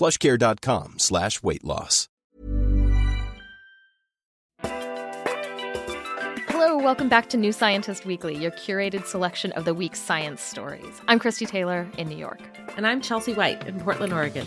plushcare.com 0.00 0.98
slash 0.98 1.42
weight 1.42 1.62
loss. 1.62 2.08
Hello, 6.48 6.78
welcome 6.78 7.10
back 7.10 7.28
to 7.30 7.36
New 7.36 7.52
Scientist 7.52 8.06
Weekly, 8.06 8.34
your 8.34 8.50
curated 8.52 9.04
selection 9.04 9.52
of 9.52 9.66
the 9.66 9.74
week's 9.74 9.98
science 9.98 10.40
stories. 10.40 11.02
I'm 11.06 11.18
Christie 11.18 11.44
Taylor 11.44 11.86
in 11.98 12.08
New 12.08 12.16
York. 12.16 12.40
And 12.76 12.86
I'm 12.86 13.02
Chelsea 13.02 13.34
Whyte 13.34 13.66
in 13.66 13.78
Portland, 13.80 14.14
Oregon. 14.14 14.46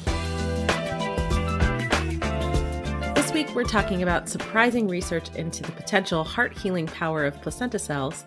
This 3.13 3.31
week, 3.31 3.53
we're 3.53 3.63
talking 3.63 4.01
about 4.01 4.29
surprising 4.29 4.87
research 4.87 5.29
into 5.35 5.61
the 5.61 5.71
potential 5.71 6.23
heart 6.23 6.57
healing 6.57 6.87
power 6.87 7.25
of 7.25 7.39
placenta 7.41 7.77
cells, 7.77 8.25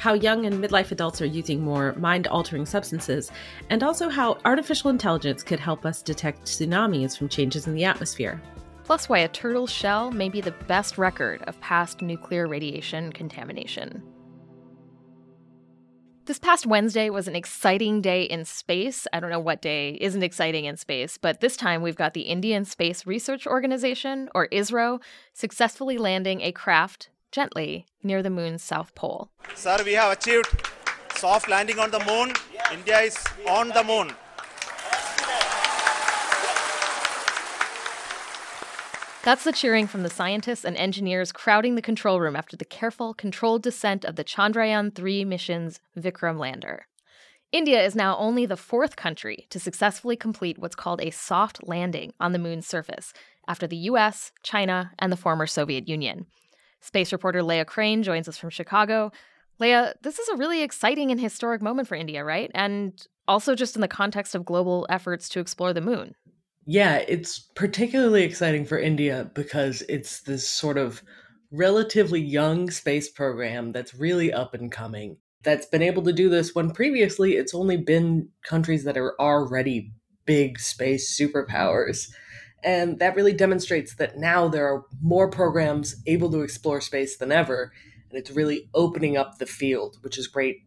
how 0.00 0.14
young 0.14 0.46
and 0.46 0.64
midlife 0.64 0.90
adults 0.90 1.22
are 1.22 1.26
using 1.26 1.60
more 1.60 1.92
mind 1.92 2.26
altering 2.26 2.66
substances, 2.66 3.30
and 3.68 3.84
also 3.84 4.08
how 4.08 4.38
artificial 4.44 4.90
intelligence 4.90 5.42
could 5.42 5.60
help 5.60 5.86
us 5.86 6.02
detect 6.02 6.42
tsunamis 6.42 7.16
from 7.16 7.28
changes 7.28 7.68
in 7.68 7.74
the 7.74 7.84
atmosphere 7.84 8.42
plus 8.90 9.08
why 9.08 9.20
a 9.20 9.28
turtle's 9.28 9.70
shell 9.70 10.10
may 10.10 10.28
be 10.28 10.40
the 10.40 10.50
best 10.66 10.98
record 10.98 11.40
of 11.42 11.60
past 11.60 12.02
nuclear 12.02 12.48
radiation 12.48 13.12
contamination. 13.12 14.02
This 16.24 16.40
past 16.40 16.66
Wednesday 16.66 17.08
was 17.08 17.28
an 17.28 17.36
exciting 17.36 18.00
day 18.00 18.24
in 18.24 18.44
space. 18.44 19.06
I 19.12 19.20
don't 19.20 19.30
know 19.30 19.38
what 19.38 19.62
day 19.62 19.96
isn't 20.00 20.24
exciting 20.24 20.64
in 20.64 20.76
space, 20.76 21.18
but 21.18 21.40
this 21.40 21.56
time 21.56 21.82
we've 21.82 21.94
got 21.94 22.14
the 22.14 22.22
Indian 22.22 22.64
Space 22.64 23.06
Research 23.06 23.46
Organization, 23.46 24.28
or 24.34 24.48
ISRO, 24.48 25.00
successfully 25.34 25.96
landing 25.96 26.40
a 26.40 26.50
craft 26.50 27.10
gently 27.30 27.86
near 28.02 28.22
the 28.22 28.30
moon's 28.30 28.62
south 28.62 28.94
pole. 28.94 29.30
Sir, 29.54 29.78
we 29.84 29.92
have 29.94 30.12
achieved 30.12 30.48
soft 31.14 31.48
landing 31.48 31.78
on 31.78 31.90
the 31.90 32.00
moon. 32.00 32.32
India 32.72 33.00
is 33.00 33.16
on 33.48 33.68
the 33.68 33.84
moon. 33.84 34.12
That's 39.22 39.44
the 39.44 39.52
cheering 39.52 39.86
from 39.86 40.02
the 40.02 40.08
scientists 40.08 40.64
and 40.64 40.76
engineers 40.78 41.30
crowding 41.30 41.74
the 41.74 41.82
control 41.82 42.20
room 42.20 42.34
after 42.34 42.56
the 42.56 42.64
careful, 42.64 43.12
controlled 43.12 43.62
descent 43.62 44.06
of 44.06 44.16
the 44.16 44.24
Chandrayaan 44.24 44.94
3 44.94 45.26
mission's 45.26 45.78
Vikram 45.98 46.38
lander. 46.38 46.86
India 47.52 47.84
is 47.84 47.94
now 47.94 48.16
only 48.16 48.46
the 48.46 48.56
fourth 48.56 48.96
country 48.96 49.46
to 49.50 49.60
successfully 49.60 50.16
complete 50.16 50.56
what's 50.56 50.74
called 50.74 51.02
a 51.02 51.10
soft 51.10 51.68
landing 51.68 52.14
on 52.18 52.32
the 52.32 52.38
moon's 52.38 52.66
surface, 52.66 53.12
after 53.46 53.66
the 53.66 53.76
US, 53.76 54.32
China, 54.42 54.92
and 54.98 55.12
the 55.12 55.16
former 55.18 55.46
Soviet 55.46 55.86
Union. 55.86 56.26
Space 56.80 57.12
reporter 57.12 57.42
Leah 57.42 57.64
Crane 57.64 58.02
joins 58.02 58.28
us 58.28 58.38
from 58.38 58.50
Chicago. 58.50 59.12
Leah, 59.58 59.94
this 60.02 60.18
is 60.18 60.28
a 60.28 60.36
really 60.36 60.62
exciting 60.62 61.10
and 61.10 61.20
historic 61.20 61.60
moment 61.60 61.86
for 61.86 61.94
India, 61.94 62.24
right? 62.24 62.50
And 62.54 63.06
also 63.28 63.54
just 63.54 63.74
in 63.74 63.82
the 63.82 63.88
context 63.88 64.34
of 64.34 64.44
global 64.44 64.86
efforts 64.88 65.28
to 65.30 65.40
explore 65.40 65.72
the 65.72 65.80
moon. 65.80 66.14
Yeah, 66.66 66.96
it's 67.06 67.38
particularly 67.54 68.22
exciting 68.22 68.64
for 68.64 68.78
India 68.78 69.30
because 69.34 69.82
it's 69.88 70.22
this 70.22 70.48
sort 70.48 70.78
of 70.78 71.02
relatively 71.50 72.20
young 72.20 72.70
space 72.70 73.10
program 73.10 73.72
that's 73.72 73.94
really 73.94 74.32
up 74.32 74.54
and 74.54 74.70
coming. 74.70 75.16
That's 75.42 75.66
been 75.66 75.82
able 75.82 76.02
to 76.04 76.12
do 76.12 76.28
this 76.28 76.54
when 76.54 76.70
previously 76.70 77.32
it's 77.36 77.54
only 77.54 77.76
been 77.76 78.28
countries 78.44 78.84
that 78.84 78.96
are 78.96 79.20
already 79.20 79.92
big 80.26 80.60
space 80.60 81.18
superpowers. 81.18 82.10
And 82.62 82.98
that 82.98 83.16
really 83.16 83.32
demonstrates 83.32 83.94
that 83.96 84.18
now 84.18 84.48
there 84.48 84.66
are 84.66 84.84
more 85.00 85.28
programs 85.28 85.96
able 86.06 86.30
to 86.32 86.40
explore 86.40 86.80
space 86.80 87.16
than 87.16 87.32
ever. 87.32 87.72
And 88.10 88.18
it's 88.18 88.30
really 88.30 88.68
opening 88.74 89.16
up 89.16 89.38
the 89.38 89.46
field, 89.46 89.98
which 90.02 90.18
is 90.18 90.26
great 90.26 90.58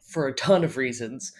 for 0.00 0.26
a 0.26 0.34
ton 0.34 0.64
of 0.64 0.76
reasons, 0.76 1.32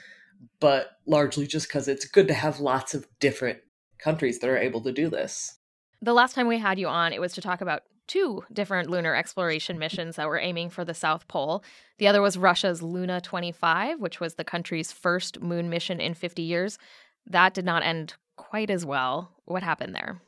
but 0.60 0.98
largely 1.06 1.47
just 1.47 1.69
because 1.69 1.88
it's 1.88 2.06
good 2.06 2.28
to 2.28 2.34
have 2.34 2.60
lots 2.60 2.94
of 2.94 3.06
different 3.20 3.60
countries 3.98 4.41
that 4.41 4.50
are 4.50 4.59
able 4.59 4.81
to 4.82 4.93
do 4.93 5.09
this. 5.09 5.59
The 6.03 6.12
last 6.12 6.34
time 6.34 6.48
we 6.48 6.59
had 6.59 6.78
you 6.78 6.88
on, 6.88 7.12
it 7.12 7.20
was 7.20 7.32
to 7.34 7.41
talk 7.41 7.60
about 7.60 7.82
two 8.06 8.43
different 8.53 8.91
lunar 8.91 9.14
exploration 9.14 9.78
missions 9.78 10.16
that 10.16 10.28
were 10.28 10.38
aiming 10.38 10.70
for 10.70 10.84
the 10.84 10.93
South 10.93 11.26
Pole. 11.28 11.64
The 11.98 12.09
other 12.09 12.20
was 12.20 12.37
Russia's 12.37 12.82
Luna 12.82 13.20
25, 13.20 14.00
which 14.00 14.20
was 14.20 14.34
the 14.34 14.44
country's 14.44 14.93
first 14.93 15.41
moon 15.41 15.70
mission 15.70 16.00
in 16.00 16.14
50 16.14 16.43
years. 16.43 16.78
That 17.26 17.54
did 17.54 17.64
not 17.64 17.82
end 17.82 18.14
quite 18.36 18.70
as 18.70 18.84
well. 18.84 19.32
What 19.44 19.62
happened 19.62 19.94
there? 19.94 20.22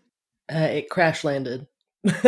Uh, 0.53 0.69
it 0.71 0.91
crash 0.91 1.25
landed. 1.25 1.67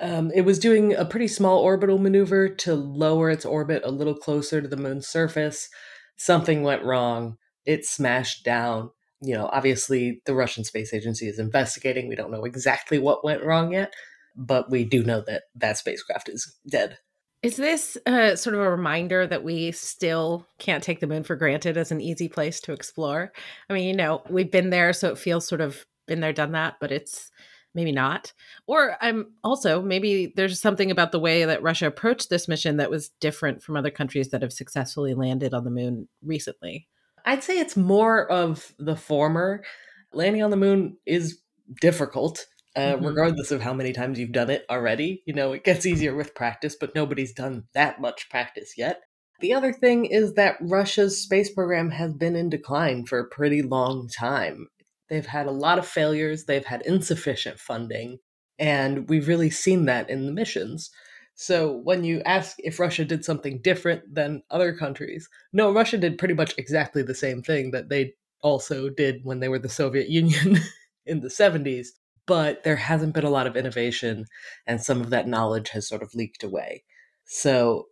um, 0.00 0.30
it 0.32 0.44
was 0.44 0.58
doing 0.58 0.94
a 0.94 1.04
pretty 1.04 1.28
small 1.28 1.58
orbital 1.58 1.98
maneuver 1.98 2.48
to 2.48 2.74
lower 2.74 3.30
its 3.30 3.44
orbit 3.44 3.82
a 3.84 3.90
little 3.90 4.14
closer 4.14 4.60
to 4.60 4.68
the 4.68 4.76
moon's 4.76 5.08
surface. 5.08 5.68
Something 6.16 6.62
went 6.62 6.84
wrong. 6.84 7.36
It 7.64 7.84
smashed 7.84 8.44
down 8.44 8.90
you 9.22 9.34
know, 9.34 9.48
obviously 9.52 10.20
the 10.26 10.34
Russian 10.34 10.64
Space 10.64 10.92
Agency 10.92 11.28
is 11.28 11.38
investigating. 11.38 12.08
We 12.08 12.16
don't 12.16 12.32
know 12.32 12.44
exactly 12.44 12.98
what 12.98 13.24
went 13.24 13.44
wrong 13.44 13.72
yet, 13.72 13.94
but 14.36 14.68
we 14.70 14.84
do 14.84 15.04
know 15.04 15.22
that 15.26 15.44
that 15.54 15.78
spacecraft 15.78 16.28
is 16.28 16.58
dead. 16.68 16.98
Is 17.42 17.56
this 17.56 17.98
uh, 18.06 18.36
sort 18.36 18.54
of 18.54 18.60
a 18.60 18.70
reminder 18.70 19.26
that 19.26 19.42
we 19.42 19.72
still 19.72 20.46
can't 20.58 20.82
take 20.82 21.00
the 21.00 21.08
moon 21.08 21.24
for 21.24 21.34
granted 21.34 21.76
as 21.76 21.90
an 21.90 22.00
easy 22.00 22.28
place 22.28 22.60
to 22.60 22.72
explore? 22.72 23.32
I 23.68 23.72
mean, 23.72 23.88
you 23.88 23.96
know, 23.96 24.22
we've 24.30 24.50
been 24.50 24.70
there, 24.70 24.92
so 24.92 25.10
it 25.10 25.18
feels 25.18 25.46
sort 25.46 25.60
of 25.60 25.84
been 26.06 26.20
there, 26.20 26.32
done 26.32 26.52
that, 26.52 26.76
but 26.80 26.92
it's 26.92 27.32
maybe 27.74 27.90
not. 27.90 28.32
Or 28.68 28.96
I'm 29.00 29.32
also 29.42 29.82
maybe 29.82 30.32
there's 30.36 30.60
something 30.60 30.92
about 30.92 31.10
the 31.10 31.18
way 31.18 31.44
that 31.44 31.62
Russia 31.62 31.86
approached 31.86 32.30
this 32.30 32.46
mission 32.46 32.76
that 32.76 32.90
was 32.90 33.08
different 33.20 33.62
from 33.62 33.76
other 33.76 33.90
countries 33.90 34.28
that 34.30 34.42
have 34.42 34.52
successfully 34.52 35.14
landed 35.14 35.52
on 35.52 35.64
the 35.64 35.70
moon 35.70 36.08
recently. 36.22 36.86
I'd 37.24 37.42
say 37.42 37.58
it's 37.58 37.76
more 37.76 38.30
of 38.30 38.72
the 38.78 38.96
former. 38.96 39.64
Landing 40.12 40.42
on 40.42 40.50
the 40.50 40.56
moon 40.56 40.96
is 41.06 41.40
difficult, 41.80 42.46
uh, 42.76 42.94
mm-hmm. 42.94 43.06
regardless 43.06 43.50
of 43.50 43.62
how 43.62 43.74
many 43.74 43.92
times 43.92 44.18
you've 44.18 44.32
done 44.32 44.50
it 44.50 44.64
already. 44.70 45.22
You 45.26 45.34
know, 45.34 45.52
it 45.52 45.64
gets 45.64 45.86
easier 45.86 46.14
with 46.14 46.34
practice, 46.34 46.76
but 46.78 46.94
nobody's 46.94 47.32
done 47.32 47.64
that 47.74 48.00
much 48.00 48.28
practice 48.30 48.74
yet. 48.76 49.02
The 49.40 49.54
other 49.54 49.72
thing 49.72 50.04
is 50.04 50.34
that 50.34 50.56
Russia's 50.60 51.20
space 51.20 51.50
program 51.50 51.90
has 51.90 52.14
been 52.14 52.36
in 52.36 52.48
decline 52.48 53.06
for 53.06 53.18
a 53.18 53.28
pretty 53.28 53.60
long 53.60 54.08
time. 54.08 54.68
They've 55.08 55.26
had 55.26 55.46
a 55.46 55.52
lot 55.52 55.78
of 55.78 55.86
failures, 55.86 56.44
they've 56.44 56.64
had 56.64 56.82
insufficient 56.86 57.58
funding, 57.58 58.18
and 58.58 59.08
we've 59.08 59.28
really 59.28 59.50
seen 59.50 59.86
that 59.86 60.08
in 60.08 60.26
the 60.26 60.32
missions. 60.32 60.90
So 61.34 61.72
when 61.72 62.04
you 62.04 62.22
ask 62.24 62.56
if 62.60 62.78
Russia 62.78 63.04
did 63.04 63.24
something 63.24 63.60
different 63.62 64.14
than 64.14 64.42
other 64.50 64.74
countries, 64.74 65.28
no, 65.52 65.72
Russia 65.72 65.98
did 65.98 66.18
pretty 66.18 66.34
much 66.34 66.54
exactly 66.56 67.02
the 67.02 67.14
same 67.14 67.42
thing 67.42 67.72
that 67.72 67.88
they 67.88 68.14
also 68.42 68.88
did 68.88 69.24
when 69.24 69.40
they 69.40 69.48
were 69.48 69.58
the 69.58 69.68
Soviet 69.68 70.08
Union 70.20 70.58
in 71.04 71.20
the 71.20 71.28
70s. 71.28 71.88
But 72.26 72.62
there 72.62 72.76
hasn't 72.76 73.14
been 73.14 73.24
a 73.24 73.30
lot 73.30 73.46
of 73.46 73.56
innovation, 73.56 74.26
and 74.66 74.80
some 74.80 75.00
of 75.00 75.10
that 75.10 75.26
knowledge 75.26 75.70
has 75.70 75.88
sort 75.88 76.02
of 76.02 76.14
leaked 76.14 76.44
away. 76.44 76.84
So 77.24 77.88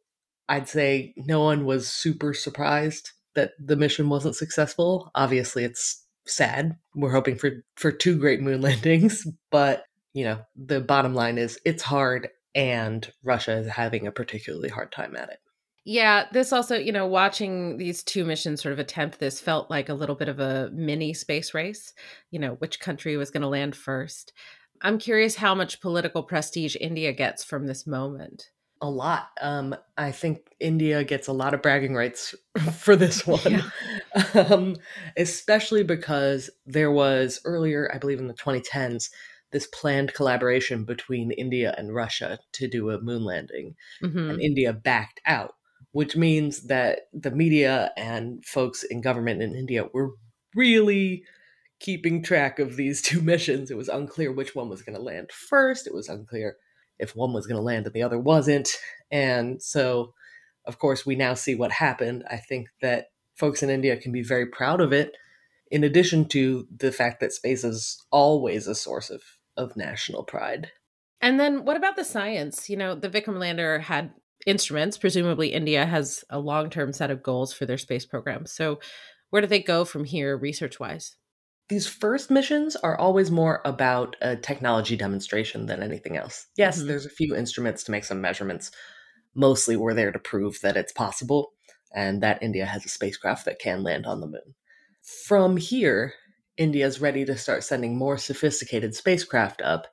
I'd 0.49 0.69
say 0.69 1.15
no 1.17 1.43
one 1.43 1.65
was 1.65 1.89
super 1.89 2.35
surprised 2.35 3.11
that 3.35 3.53
the 3.59 3.77
mission 3.77 4.09
wasn't 4.09 4.37
successful. 4.37 5.11
Obviously, 5.15 5.65
it's 5.65 6.05
sad. 6.27 6.77
We're 6.95 7.13
hoping 7.13 7.37
for 7.37 7.65
for 7.77 7.93
two 7.93 8.19
great 8.19 8.41
moon 8.41 8.61
landings, 8.63 9.27
but 9.51 9.85
you 10.13 10.25
know, 10.25 10.41
the 10.57 10.81
bottom 10.81 11.15
line 11.15 11.39
is 11.39 11.59
it's 11.65 11.83
hard 11.83 12.29
and 12.55 13.13
Russia 13.23 13.59
is 13.59 13.69
having 13.69 14.07
a 14.07 14.13
particularly 14.13 14.69
hard 14.69 14.91
time 14.91 15.15
at 15.17 15.31
it. 15.31 15.39
Yeah, 15.85 16.27
this 16.33 16.53
also, 16.53 16.77
you 16.77 16.93
know, 16.93 17.07
watching 17.07 17.79
these 17.79 18.03
two 18.03 18.25
missions 18.25 18.63
sort 18.63 18.73
of 18.73 18.79
attempt 18.79 19.19
this 19.19 19.41
felt 19.41 19.71
like 19.71 19.89
a 19.89 19.95
little 19.95 20.15
bit 20.15 20.29
of 20.29 20.39
a 20.39 20.71
mini 20.73 21.15
space 21.15 21.55
race, 21.55 21.95
you 22.31 22.39
know, 22.39 22.55
which 22.55 22.81
country 22.81 23.17
was 23.17 23.31
going 23.31 23.43
to 23.43 23.49
land 23.49 23.75
first. 23.75 24.33
I'm 24.83 24.99
curious 24.99 25.37
how 25.37 25.55
much 25.55 25.81
political 25.81 26.23
prestige 26.23 26.77
India 26.81 27.13
gets 27.13 27.45
from 27.45 27.67
this 27.67 27.87
moment. 27.87 28.51
A 28.83 28.89
lot. 28.89 29.29
Um, 29.41 29.75
I 29.99 30.11
think 30.11 30.41
India 30.59 31.05
gets 31.05 31.29
a 31.29 31.35
lot 31.35 31.53
of 31.53 31.61
bragging 31.61 31.95
rights 31.95 32.35
for 32.79 32.97
this 32.97 33.27
one, 33.27 33.41
yeah. 33.45 34.25
um, 34.51 34.77
especially 35.17 35.83
because 35.83 36.51
there 36.67 36.91
was 36.91 37.41
earlier, 37.45 37.91
I 37.95 37.99
believe 37.99 38.21
in 38.21 38.29
the 38.29 38.35
2010s, 38.35 39.11
this 39.53 39.67
planned 39.67 40.15
collaboration 40.15 40.85
between 40.85 41.33
India 41.33 41.75
and 41.77 41.95
Russia 41.95 42.39
to 42.53 42.69
do 42.69 42.91
a 42.91 43.01
moon 43.01 43.25
landing, 43.25 43.75
mm-hmm. 44.03 44.31
and 44.31 44.41
India 44.41 44.73
backed 44.73 45.21
out, 45.27 45.55
which 45.93 46.17
means 46.17 46.63
that 46.69 47.01
the 47.13 47.31
media 47.31 47.91
and 47.97 48.45
folks 48.45 48.83
in 48.85 49.01
government 49.01 49.43
in 49.43 49.55
India 49.55 49.87
were 49.93 50.11
really 50.55 51.25
keeping 51.81 52.23
track 52.23 52.59
of 52.59 52.77
these 52.77 53.03
two 53.03 53.21
missions. 53.21 53.71
It 53.71 53.77
was 53.77 53.89
unclear 53.89 54.33
which 54.33 54.55
one 54.55 54.69
was 54.69 54.83
going 54.83 54.97
to 54.97 55.03
land 55.03 55.31
first. 55.33 55.87
It 55.87 55.95
was 55.95 56.09
unclear 56.09 56.57
if 56.99 57.17
one 57.17 57.33
was 57.33 57.47
going 57.47 57.57
to 57.57 57.63
land 57.63 57.87
and 57.87 57.95
the 57.95 58.03
other 58.03 58.19
wasn't. 58.19 58.69
And 59.11 59.61
so, 59.63 60.15
of 60.67 60.79
course, 60.79 61.05
we 61.05 61.17
now 61.17 61.35
see 61.35 61.55
what 61.55 61.73
happened. 61.73 62.25
I 62.31 62.37
think 62.37 62.69
that 62.83 63.07
folks 63.37 63.63
in 63.63 63.71
India 63.71 63.97
can 63.97 64.13
be 64.13 64.23
very 64.23 64.47
proud 64.47 64.81
of 64.81 64.93
it, 64.93 65.17
in 65.71 65.83
addition 65.83 66.29
to 66.29 66.67
the 66.77 66.93
fact 66.93 67.21
that 67.21 67.33
space 67.33 67.65
is 67.65 68.05
always 68.11 68.67
a 68.67 68.75
source 68.75 69.09
of, 69.09 69.23
of 69.57 69.77
national 69.77 70.25
pride. 70.25 70.71
And 71.23 71.41
then 71.41 71.65
what 71.65 71.77
about 71.77 71.97
the 71.97 72.05
science? 72.05 72.69
You 72.69 72.77
know, 72.77 72.95
the 72.95 73.09
Vikram 73.09 73.39
lander 73.39 73.79
had 73.79 74.13
instruments. 74.47 74.99
Presumably, 74.99 75.53
India 75.53 75.87
has 75.87 76.25
a 76.31 76.39
long 76.39 76.71
term 76.71 76.93
set 76.93 77.11
of 77.11 77.23
goals 77.23 77.53
for 77.53 77.67
their 77.67 77.79
space 77.79 78.07
program. 78.07 78.47
So, 78.47 78.81
where 79.31 79.43
do 79.43 79.49
they 79.49 79.63
go 79.63 79.85
from 79.85 80.05
here 80.05 80.37
research 80.37 80.81
wise? 80.81 81.17
these 81.71 81.87
first 81.87 82.33
missions 82.33 82.75
are 82.75 82.99
always 82.99 83.31
more 83.31 83.63
about 83.65 84.17
a 84.21 84.35
technology 84.35 84.97
demonstration 84.97 85.67
than 85.67 85.85
anything 85.85 86.17
else. 86.17 86.49
Yes, 86.57 86.79
mm-hmm. 86.79 86.89
there's 86.89 87.07
a 87.07 87.11
few 87.11 87.35
instruments 87.35 87.85
to 87.85 87.93
make 87.93 88.05
some 88.05 88.21
measurements. 88.21 88.73
Mostly 89.37 89.77
we're 89.77 89.95
there 89.95 90.11
to 90.11 90.19
prove 90.19 90.61
that 90.63 90.77
it's 90.77 90.93
possible 90.93 91.53
and 91.95 92.23
that 92.25 92.43
India 92.43 92.67
has 92.67 92.85
a 92.85 92.89
spacecraft 92.89 93.45
that 93.45 93.61
can 93.61 93.85
land 93.85 94.05
on 94.05 94.21
the 94.21 94.27
moon. 94.27 94.55
From 95.27 95.57
here, 95.57 96.15
India 96.57 96.85
is 96.85 97.01
ready 97.01 97.25
to 97.25 97.39
start 97.39 97.63
sending 97.63 97.97
more 97.97 98.19
sophisticated 98.19 98.97
spacecraft 98.97 99.63
up. 99.63 99.87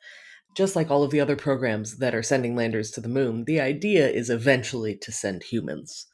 Just 0.58 0.76
like 0.76 0.90
all 0.90 1.04
of 1.04 1.12
the 1.12 1.22
other 1.22 1.36
programs 1.36 1.98
that 2.00 2.16
are 2.16 2.24
sending 2.24 2.56
landers 2.56 2.92
to 2.92 3.02
the 3.02 3.08
moon, 3.08 3.46
the 3.46 3.62
idea 3.62 4.10
is 4.10 4.30
eventually 4.30 4.96
to 4.98 5.12
send 5.12 5.44
humans. 5.44 6.08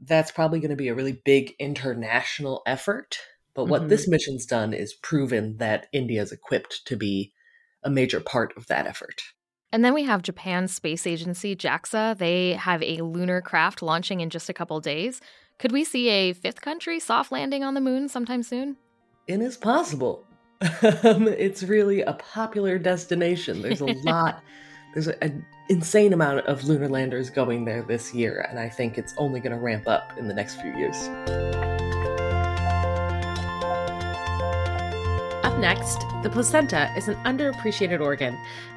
That's 0.00 0.32
probably 0.32 0.58
going 0.58 0.70
to 0.70 0.76
be 0.76 0.88
a 0.88 0.94
really 0.94 1.20
big 1.22 1.54
international 1.58 2.62
effort 2.66 3.18
but 3.54 3.66
what 3.66 3.82
mm-hmm. 3.82 3.88
this 3.88 4.08
mission's 4.08 4.46
done 4.46 4.72
is 4.72 4.94
proven 4.94 5.56
that 5.58 5.86
India 5.92 6.22
is 6.22 6.32
equipped 6.32 6.86
to 6.86 6.96
be 6.96 7.32
a 7.82 7.90
major 7.90 8.20
part 8.20 8.56
of 8.56 8.66
that 8.68 8.86
effort. 8.86 9.22
And 9.72 9.84
then 9.84 9.94
we 9.94 10.04
have 10.04 10.22
Japan's 10.22 10.74
space 10.74 11.06
agency, 11.06 11.54
JAXA. 11.54 12.18
They 12.18 12.54
have 12.54 12.82
a 12.82 13.02
lunar 13.02 13.40
craft 13.40 13.82
launching 13.82 14.20
in 14.20 14.30
just 14.30 14.48
a 14.48 14.54
couple 14.54 14.80
days. 14.80 15.20
Could 15.58 15.72
we 15.72 15.84
see 15.84 16.08
a 16.08 16.32
fifth 16.32 16.60
country 16.60 16.98
soft 16.98 17.30
landing 17.30 17.62
on 17.62 17.74
the 17.74 17.80
moon 17.80 18.08
sometime 18.08 18.42
soon? 18.42 18.76
It 19.26 19.40
is 19.40 19.56
possible. 19.56 20.24
Um, 20.60 21.26
it's 21.26 21.62
really 21.62 22.02
a 22.02 22.12
popular 22.12 22.78
destination. 22.78 23.62
There's 23.62 23.80
a 23.80 23.86
lot, 24.04 24.42
there's 24.92 25.08
an 25.08 25.44
insane 25.70 26.12
amount 26.12 26.46
of 26.46 26.64
lunar 26.64 26.88
landers 26.88 27.30
going 27.30 27.64
there 27.64 27.82
this 27.82 28.12
year, 28.12 28.46
and 28.50 28.58
I 28.58 28.68
think 28.68 28.98
it's 28.98 29.14
only 29.16 29.40
going 29.40 29.52
to 29.52 29.58
ramp 29.58 29.88
up 29.88 30.12
in 30.18 30.28
the 30.28 30.34
next 30.34 30.60
few 30.60 30.76
years. 30.76 30.96
Up 35.44 35.58
next, 35.58 36.04
the 36.22 36.30
placenta 36.30 36.92
is 36.94 37.08
an 37.08 37.14
underappreciated 37.24 38.00
organ, 38.00 38.36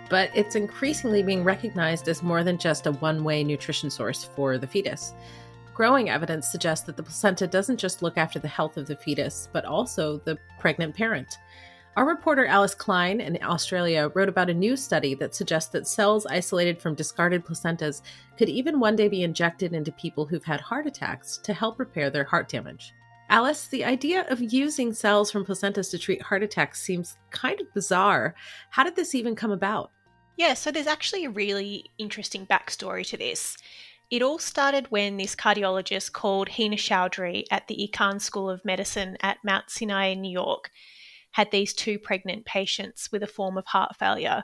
but 0.09 0.29
it's 0.33 0.55
increasingly 0.55 1.21
being 1.21 1.43
recognized 1.43 2.07
as 2.07 2.23
more 2.23 2.45
than 2.45 2.57
just 2.57 2.87
a 2.87 2.93
one 2.93 3.25
way 3.25 3.43
nutrition 3.43 3.89
source 3.89 4.23
for 4.23 4.57
the 4.57 4.67
fetus. 4.67 5.13
Growing 5.73 6.09
evidence 6.09 6.47
suggests 6.47 6.85
that 6.85 6.95
the 6.95 7.03
placenta 7.03 7.47
doesn't 7.47 7.77
just 7.77 8.01
look 8.01 8.17
after 8.17 8.39
the 8.39 8.47
health 8.47 8.77
of 8.77 8.85
the 8.85 8.95
fetus, 8.95 9.49
but 9.51 9.65
also 9.65 10.19
the 10.19 10.37
pregnant 10.59 10.95
parent. 10.95 11.39
Our 11.95 12.07
reporter 12.07 12.47
Alice 12.47 12.73
Klein 12.73 13.21
in 13.21 13.37
Australia 13.43 14.09
wrote 14.15 14.27
about 14.27 14.49
a 14.49 14.53
new 14.53 14.75
study 14.75 15.13
that 15.15 15.35
suggests 15.35 15.69
that 15.73 15.87
cells 15.87 16.25
isolated 16.25 16.81
from 16.81 16.95
discarded 16.95 17.45
placentas 17.45 18.01
could 18.35 18.49
even 18.49 18.79
one 18.79 18.95
day 18.95 19.07
be 19.07 19.21
injected 19.21 19.73
into 19.73 19.91
people 19.91 20.25
who've 20.25 20.43
had 20.43 20.59
heart 20.59 20.87
attacks 20.87 21.37
to 21.43 21.53
help 21.53 21.77
repair 21.77 22.09
their 22.09 22.23
heart 22.23 22.49
damage. 22.49 22.93
Alice, 23.29 23.67
the 23.67 23.85
idea 23.85 24.25
of 24.29 24.41
using 24.41 24.91
cells 24.91 25.29
from 25.29 25.45
placentas 25.45 25.91
to 25.91 25.99
treat 25.99 26.23
heart 26.23 26.41
attacks 26.41 26.81
seems 26.81 27.15
kind 27.29 27.61
of 27.61 27.71
bizarre. 27.75 28.33
How 28.71 28.83
did 28.83 28.95
this 28.95 29.13
even 29.13 29.35
come 29.35 29.51
about? 29.51 29.91
Yeah, 30.35 30.55
so 30.55 30.71
there's 30.71 30.87
actually 30.87 31.25
a 31.25 31.29
really 31.29 31.91
interesting 31.99 32.47
backstory 32.47 33.07
to 33.09 33.17
this. 33.17 33.55
It 34.09 34.23
all 34.23 34.39
started 34.39 34.87
when 34.89 35.17
this 35.17 35.35
cardiologist 35.35 36.11
called 36.11 36.49
Hina 36.49 36.75
Chaudhry 36.75 37.45
at 37.51 37.67
the 37.67 37.87
Icahn 37.87 38.19
School 38.19 38.49
of 38.49 38.65
Medicine 38.65 39.15
at 39.21 39.37
Mount 39.43 39.69
Sinai 39.69 40.07
in 40.07 40.21
New 40.21 40.31
York 40.31 40.71
had 41.33 41.51
these 41.51 41.73
two 41.73 41.99
pregnant 41.99 42.45
patients 42.45 43.09
with 43.11 43.21
a 43.21 43.27
form 43.27 43.57
of 43.57 43.67
heart 43.67 43.95
failure. 43.95 44.43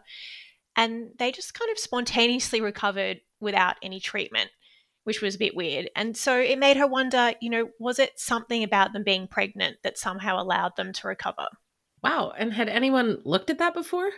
And 0.76 1.10
they 1.18 1.32
just 1.32 1.56
kind 1.56 1.72
of 1.72 1.80
spontaneously 1.80 2.62
recovered 2.62 3.22
without 3.40 3.78
any 3.82 4.00
treatment 4.00 4.52
which 5.10 5.22
was 5.24 5.34
a 5.34 5.40
bit 5.40 5.56
weird. 5.56 5.90
And 5.96 6.16
so 6.16 6.40
it 6.40 6.60
made 6.60 6.78
her 6.78 6.86
wonder, 6.86 7.34
you 7.42 7.50
know, 7.50 7.70
was 7.80 7.98
it 7.98 8.20
something 8.20 8.64
about 8.64 8.94
them 8.94 9.04
being 9.04 9.28
pregnant 9.28 9.78
that 9.82 9.98
somehow 9.98 10.40
allowed 10.40 10.76
them 10.76 10.94
to 10.94 11.08
recover? 11.08 11.48
Wow. 12.04 12.32
And 12.38 12.54
had 12.54 12.70
anyone 12.70 13.18
looked 13.26 13.50
at 13.50 13.58
that 13.58 13.74
before? 13.74 14.12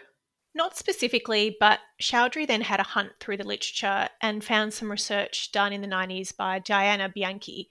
Not 0.53 0.77
specifically, 0.77 1.55
but 1.59 1.79
Chaudhry 2.01 2.45
then 2.45 2.59
had 2.59 2.81
a 2.81 2.83
hunt 2.83 3.11
through 3.21 3.37
the 3.37 3.47
literature 3.47 4.09
and 4.21 4.43
found 4.43 4.73
some 4.73 4.91
research 4.91 5.53
done 5.53 5.71
in 5.71 5.81
the 5.81 5.87
90s 5.87 6.35
by 6.35 6.59
Diana 6.59 7.07
Bianchi, 7.07 7.69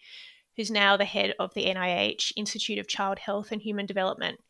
who's 0.56 0.70
now 0.70 0.96
the 0.96 1.04
head 1.04 1.34
of 1.38 1.52
the 1.52 1.66
NIH 1.66 2.32
Institute 2.36 2.78
of 2.78 2.88
Child 2.88 3.18
Health 3.18 3.52
and 3.52 3.60
Human 3.60 3.84
Development, 3.84 4.40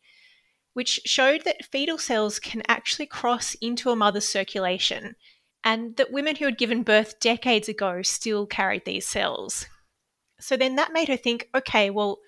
which 0.73 1.01
showed 1.05 1.43
that 1.43 1.65
fetal 1.65 1.97
cells 1.97 2.39
can 2.39 2.61
actually 2.67 3.05
cross 3.05 3.55
into 3.55 3.89
a 3.89 3.95
mother's 3.95 4.27
circulation 4.27 5.15
and 5.63 5.95
that 5.97 6.11
women 6.11 6.35
who 6.35 6.45
had 6.45 6.57
given 6.57 6.83
birth 6.83 7.19
decades 7.19 7.69
ago 7.69 8.01
still 8.01 8.45
carried 8.45 8.85
these 8.85 9.05
cells. 9.05 9.67
So 10.39 10.57
then 10.57 10.75
that 10.75 10.93
made 10.93 11.07
her 11.07 11.17
think 11.17 11.49
okay, 11.55 11.89
well, 11.89 12.19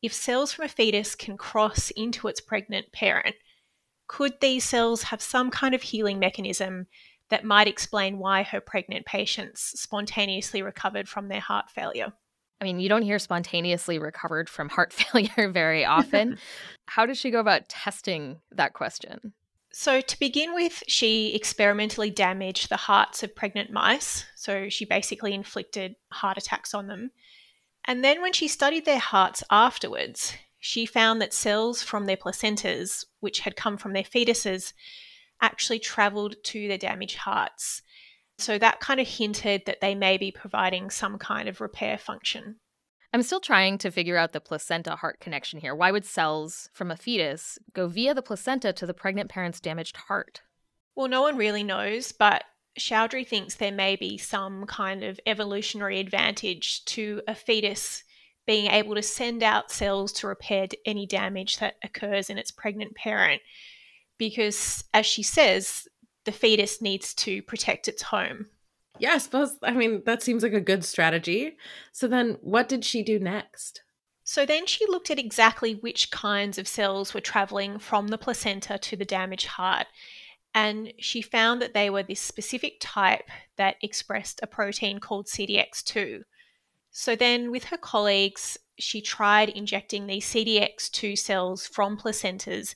if 0.00 0.12
cells 0.12 0.52
from 0.52 0.66
a 0.66 0.68
fetus 0.68 1.14
can 1.14 1.36
cross 1.36 1.90
into 1.90 2.28
its 2.28 2.40
pregnant 2.40 2.92
parent, 2.92 3.34
could 4.06 4.40
these 4.40 4.64
cells 4.64 5.04
have 5.04 5.20
some 5.20 5.50
kind 5.50 5.74
of 5.74 5.82
healing 5.82 6.18
mechanism 6.18 6.86
that 7.30 7.44
might 7.44 7.68
explain 7.68 8.18
why 8.18 8.42
her 8.42 8.60
pregnant 8.60 9.04
patients 9.06 9.72
spontaneously 9.80 10.62
recovered 10.62 11.08
from 11.08 11.28
their 11.28 11.40
heart 11.40 11.68
failure? 11.68 12.12
I 12.60 12.64
mean, 12.64 12.80
you 12.80 12.88
don't 12.88 13.02
hear 13.02 13.18
spontaneously 13.18 13.98
recovered 13.98 14.48
from 14.48 14.68
heart 14.68 14.92
failure 14.92 15.50
very 15.50 15.84
often. 15.84 16.38
How 16.86 17.06
did 17.06 17.16
she 17.16 17.30
go 17.30 17.40
about 17.40 17.68
testing 17.68 18.40
that 18.50 18.72
question? 18.72 19.32
So, 19.70 20.00
to 20.00 20.18
begin 20.18 20.54
with, 20.54 20.82
she 20.88 21.34
experimentally 21.34 22.10
damaged 22.10 22.68
the 22.68 22.76
hearts 22.76 23.22
of 23.22 23.36
pregnant 23.36 23.70
mice. 23.70 24.24
So, 24.34 24.68
she 24.68 24.84
basically 24.84 25.34
inflicted 25.34 25.94
heart 26.10 26.38
attacks 26.38 26.74
on 26.74 26.86
them. 26.86 27.10
And 27.84 28.02
then, 28.02 28.22
when 28.22 28.32
she 28.32 28.48
studied 28.48 28.86
their 28.86 28.98
hearts 28.98 29.44
afterwards, 29.50 30.34
she 30.58 30.86
found 30.86 31.20
that 31.20 31.34
cells 31.34 31.82
from 31.82 32.06
their 32.06 32.16
placentas, 32.16 33.04
which 33.20 33.40
had 33.40 33.56
come 33.56 33.76
from 33.76 33.92
their 33.92 34.02
fetuses, 34.02 34.72
actually 35.40 35.78
traveled 35.78 36.36
to 36.44 36.66
their 36.66 36.78
damaged 36.78 37.18
hearts. 37.18 37.82
So, 38.38 38.58
that 38.58 38.80
kind 38.80 39.00
of 39.00 39.08
hinted 39.08 39.62
that 39.66 39.80
they 39.80 39.94
may 39.94 40.16
be 40.16 40.30
providing 40.30 40.90
some 40.90 41.18
kind 41.18 41.48
of 41.48 41.60
repair 41.60 41.98
function. 41.98 42.56
I'm 43.12 43.22
still 43.22 43.40
trying 43.40 43.78
to 43.78 43.90
figure 43.90 44.16
out 44.16 44.32
the 44.32 44.40
placenta 44.40 44.96
heart 44.96 45.18
connection 45.18 45.60
here. 45.60 45.74
Why 45.74 45.90
would 45.90 46.04
cells 46.04 46.68
from 46.74 46.90
a 46.90 46.96
fetus 46.96 47.58
go 47.72 47.88
via 47.88 48.14
the 48.14 48.22
placenta 48.22 48.72
to 48.74 48.86
the 48.86 48.94
pregnant 48.94 49.30
parent's 49.30 49.60
damaged 49.60 49.96
heart? 49.96 50.42
Well, 50.94 51.08
no 51.08 51.22
one 51.22 51.36
really 51.36 51.62
knows, 51.62 52.12
but 52.12 52.44
Chaudhry 52.78 53.26
thinks 53.26 53.54
there 53.54 53.72
may 53.72 53.96
be 53.96 54.18
some 54.18 54.66
kind 54.66 55.02
of 55.02 55.18
evolutionary 55.26 56.00
advantage 56.00 56.84
to 56.86 57.22
a 57.26 57.34
fetus 57.34 58.04
being 58.46 58.70
able 58.70 58.94
to 58.94 59.02
send 59.02 59.42
out 59.42 59.70
cells 59.70 60.12
to 60.12 60.26
repair 60.26 60.66
any 60.86 61.06
damage 61.06 61.58
that 61.58 61.74
occurs 61.84 62.30
in 62.30 62.38
its 62.38 62.50
pregnant 62.50 62.94
parent. 62.94 63.42
Because, 64.18 64.84
as 64.92 65.06
she 65.06 65.22
says, 65.22 65.86
the 66.28 66.32
fetus 66.32 66.82
needs 66.82 67.14
to 67.14 67.40
protect 67.40 67.88
its 67.88 68.02
home. 68.02 68.48
Yeah, 68.98 69.12
I 69.12 69.18
suppose. 69.18 69.56
I 69.62 69.72
mean, 69.72 70.02
that 70.04 70.22
seems 70.22 70.42
like 70.42 70.52
a 70.52 70.60
good 70.60 70.84
strategy. 70.84 71.56
So 71.92 72.06
then, 72.06 72.36
what 72.42 72.68
did 72.68 72.84
she 72.84 73.02
do 73.02 73.18
next? 73.18 73.80
So 74.24 74.44
then 74.44 74.66
she 74.66 74.84
looked 74.86 75.10
at 75.10 75.18
exactly 75.18 75.76
which 75.76 76.10
kinds 76.10 76.58
of 76.58 76.68
cells 76.68 77.14
were 77.14 77.22
traveling 77.22 77.78
from 77.78 78.08
the 78.08 78.18
placenta 78.18 78.76
to 78.76 78.94
the 78.94 79.06
damaged 79.06 79.46
heart. 79.46 79.86
And 80.54 80.92
she 80.98 81.22
found 81.22 81.62
that 81.62 81.72
they 81.72 81.88
were 81.88 82.02
this 82.02 82.20
specific 82.20 82.76
type 82.78 83.30
that 83.56 83.76
expressed 83.82 84.40
a 84.42 84.46
protein 84.46 84.98
called 84.98 85.28
CDX2. 85.28 86.24
So 86.90 87.16
then, 87.16 87.50
with 87.50 87.64
her 87.64 87.78
colleagues, 87.78 88.58
she 88.78 89.00
tried 89.00 89.48
injecting 89.48 90.06
these 90.06 90.26
CDX2 90.26 91.16
cells 91.16 91.66
from 91.66 91.96
placentas 91.96 92.74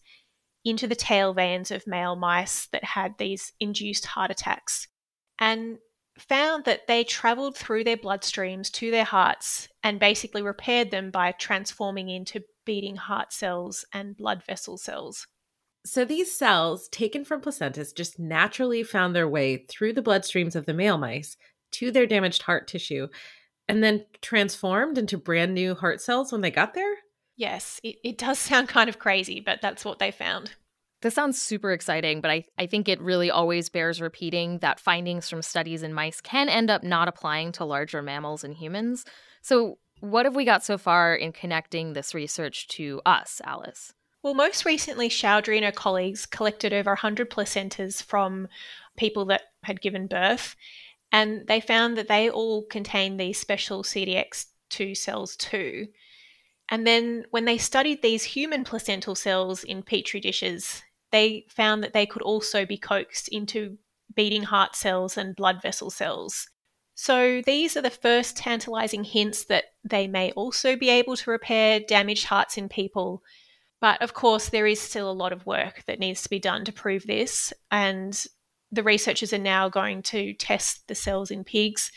into 0.64 0.86
the 0.86 0.94
tail 0.94 1.34
veins 1.34 1.70
of 1.70 1.86
male 1.86 2.16
mice 2.16 2.66
that 2.72 2.84
had 2.84 3.16
these 3.18 3.52
induced 3.60 4.06
heart 4.06 4.30
attacks 4.30 4.88
and 5.38 5.78
found 6.18 6.64
that 6.64 6.86
they 6.86 7.04
traveled 7.04 7.56
through 7.56 7.84
their 7.84 7.96
bloodstreams 7.96 8.70
to 8.70 8.90
their 8.90 9.04
hearts 9.04 9.68
and 9.82 9.98
basically 9.98 10.42
repaired 10.42 10.90
them 10.90 11.10
by 11.10 11.32
transforming 11.32 12.08
into 12.08 12.42
beating 12.64 12.96
heart 12.96 13.32
cells 13.32 13.84
and 13.92 14.16
blood 14.16 14.42
vessel 14.44 14.76
cells. 14.76 15.26
So 15.84 16.04
these 16.04 16.30
cells 16.30 16.88
taken 16.88 17.24
from 17.24 17.40
placentas 17.40 17.94
just 17.94 18.18
naturally 18.18 18.84
found 18.84 19.16
their 19.16 19.28
way 19.28 19.64
through 19.68 19.94
the 19.94 20.02
bloodstreams 20.02 20.54
of 20.54 20.66
the 20.66 20.74
male 20.74 20.98
mice 20.98 21.36
to 21.72 21.90
their 21.90 22.06
damaged 22.06 22.42
heart 22.42 22.68
tissue 22.68 23.08
and 23.68 23.82
then 23.82 24.04
transformed 24.20 24.98
into 24.98 25.16
brand 25.16 25.54
new 25.54 25.74
heart 25.74 26.00
cells 26.00 26.30
when 26.30 26.40
they 26.40 26.50
got 26.50 26.74
there? 26.74 26.94
Yes, 27.42 27.80
it, 27.82 27.96
it 28.04 28.18
does 28.18 28.38
sound 28.50 28.68
kind 28.68 28.88
of 28.88 29.00
crazy, 29.00 29.40
but 29.40 29.60
that's 29.60 29.84
what 29.84 29.98
they 29.98 30.12
found. 30.12 30.52
This 31.00 31.14
sounds 31.14 31.42
super 31.42 31.72
exciting, 31.72 32.20
but 32.20 32.30
I, 32.30 32.44
I 32.56 32.66
think 32.66 32.88
it 32.88 33.00
really 33.00 33.28
always 33.28 33.68
bears 33.68 34.00
repeating 34.00 34.58
that 34.58 34.78
findings 34.78 35.28
from 35.28 35.42
studies 35.42 35.82
in 35.82 35.92
mice 35.92 36.20
can 36.20 36.48
end 36.48 36.70
up 36.70 36.84
not 36.84 37.08
applying 37.08 37.50
to 37.52 37.64
larger 37.64 38.00
mammals 38.00 38.44
and 38.44 38.54
humans. 38.54 39.04
So, 39.42 39.78
what 39.98 40.24
have 40.26 40.36
we 40.36 40.44
got 40.44 40.64
so 40.64 40.78
far 40.78 41.16
in 41.16 41.32
connecting 41.32 41.92
this 41.92 42.14
research 42.14 42.68
to 42.68 43.00
us, 43.04 43.40
Alice? 43.44 43.92
Well, 44.22 44.34
most 44.34 44.64
recently, 44.64 45.08
Chaudhry 45.08 45.56
and 45.56 45.64
her 45.64 45.72
colleagues 45.72 46.26
collected 46.26 46.72
over 46.72 46.92
100 46.92 47.28
placentas 47.28 48.00
from 48.00 48.46
people 48.96 49.24
that 49.26 49.42
had 49.64 49.80
given 49.80 50.06
birth, 50.06 50.54
and 51.10 51.44
they 51.48 51.60
found 51.60 51.96
that 51.96 52.06
they 52.06 52.30
all 52.30 52.62
contain 52.66 53.16
these 53.16 53.40
special 53.40 53.82
CDX2 53.82 54.96
cells 54.96 55.34
too. 55.34 55.88
And 56.72 56.86
then 56.86 57.26
when 57.28 57.44
they 57.44 57.58
studied 57.58 58.00
these 58.00 58.24
human 58.24 58.64
placental 58.64 59.14
cells 59.14 59.62
in 59.62 59.82
petri 59.82 60.20
dishes, 60.20 60.82
they 61.10 61.44
found 61.50 61.84
that 61.84 61.92
they 61.92 62.06
could 62.06 62.22
also 62.22 62.64
be 62.64 62.78
coaxed 62.78 63.28
into 63.28 63.76
beating 64.16 64.44
heart 64.44 64.74
cells 64.74 65.18
and 65.18 65.36
blood 65.36 65.60
vessel 65.60 65.90
cells. 65.90 66.48
So 66.94 67.42
these 67.44 67.76
are 67.76 67.82
the 67.82 67.90
first 67.90 68.38
tantalizing 68.38 69.04
hints 69.04 69.44
that 69.44 69.64
they 69.84 70.08
may 70.08 70.32
also 70.32 70.74
be 70.74 70.88
able 70.88 71.14
to 71.18 71.30
repair 71.30 71.78
damaged 71.78 72.24
hearts 72.24 72.56
in 72.56 72.70
people. 72.70 73.22
But 73.82 74.00
of 74.00 74.14
course, 74.14 74.48
there 74.48 74.66
is 74.66 74.80
still 74.80 75.10
a 75.10 75.12
lot 75.12 75.34
of 75.34 75.44
work 75.44 75.84
that 75.86 75.98
needs 75.98 76.22
to 76.22 76.30
be 76.30 76.38
done 76.38 76.64
to 76.64 76.72
prove 76.72 77.06
this. 77.06 77.52
And 77.70 78.18
the 78.70 78.82
researchers 78.82 79.34
are 79.34 79.38
now 79.38 79.68
going 79.68 80.00
to 80.04 80.32
test 80.32 80.88
the 80.88 80.94
cells 80.94 81.30
in 81.30 81.44
pigs 81.44 81.92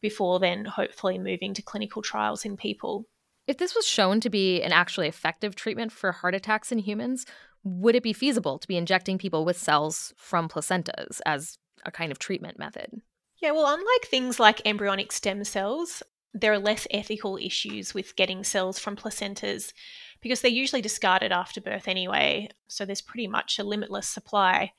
before 0.00 0.40
then 0.40 0.64
hopefully 0.64 1.18
moving 1.18 1.52
to 1.52 1.60
clinical 1.60 2.00
trials 2.00 2.46
in 2.46 2.56
people. 2.56 3.06
If 3.46 3.58
this 3.58 3.74
was 3.74 3.86
shown 3.86 4.20
to 4.20 4.30
be 4.30 4.62
an 4.62 4.72
actually 4.72 5.08
effective 5.08 5.54
treatment 5.54 5.92
for 5.92 6.12
heart 6.12 6.34
attacks 6.34 6.72
in 6.72 6.78
humans, 6.78 7.26
would 7.62 7.94
it 7.94 8.02
be 8.02 8.12
feasible 8.12 8.58
to 8.58 8.68
be 8.68 8.76
injecting 8.76 9.18
people 9.18 9.44
with 9.44 9.58
cells 9.58 10.14
from 10.16 10.48
placentas 10.48 11.20
as 11.26 11.58
a 11.84 11.90
kind 11.90 12.10
of 12.10 12.18
treatment 12.18 12.58
method? 12.58 13.02
Yeah, 13.38 13.52
well, 13.52 13.66
unlike 13.66 14.06
things 14.06 14.40
like 14.40 14.62
embryonic 14.64 15.12
stem 15.12 15.44
cells, 15.44 16.02
there 16.32 16.52
are 16.52 16.58
less 16.58 16.86
ethical 16.90 17.36
issues 17.36 17.94
with 17.94 18.16
getting 18.16 18.42
cells 18.44 18.78
from 18.78 18.96
placentas 18.96 19.72
because 20.20 20.40
they're 20.40 20.50
usually 20.50 20.82
discarded 20.82 21.30
after 21.30 21.60
birth 21.60 21.86
anyway, 21.86 22.48
so 22.66 22.84
there's 22.84 23.02
pretty 23.02 23.28
much 23.28 23.58
a 23.58 23.64
limitless 23.64 24.08
supply. 24.08 24.72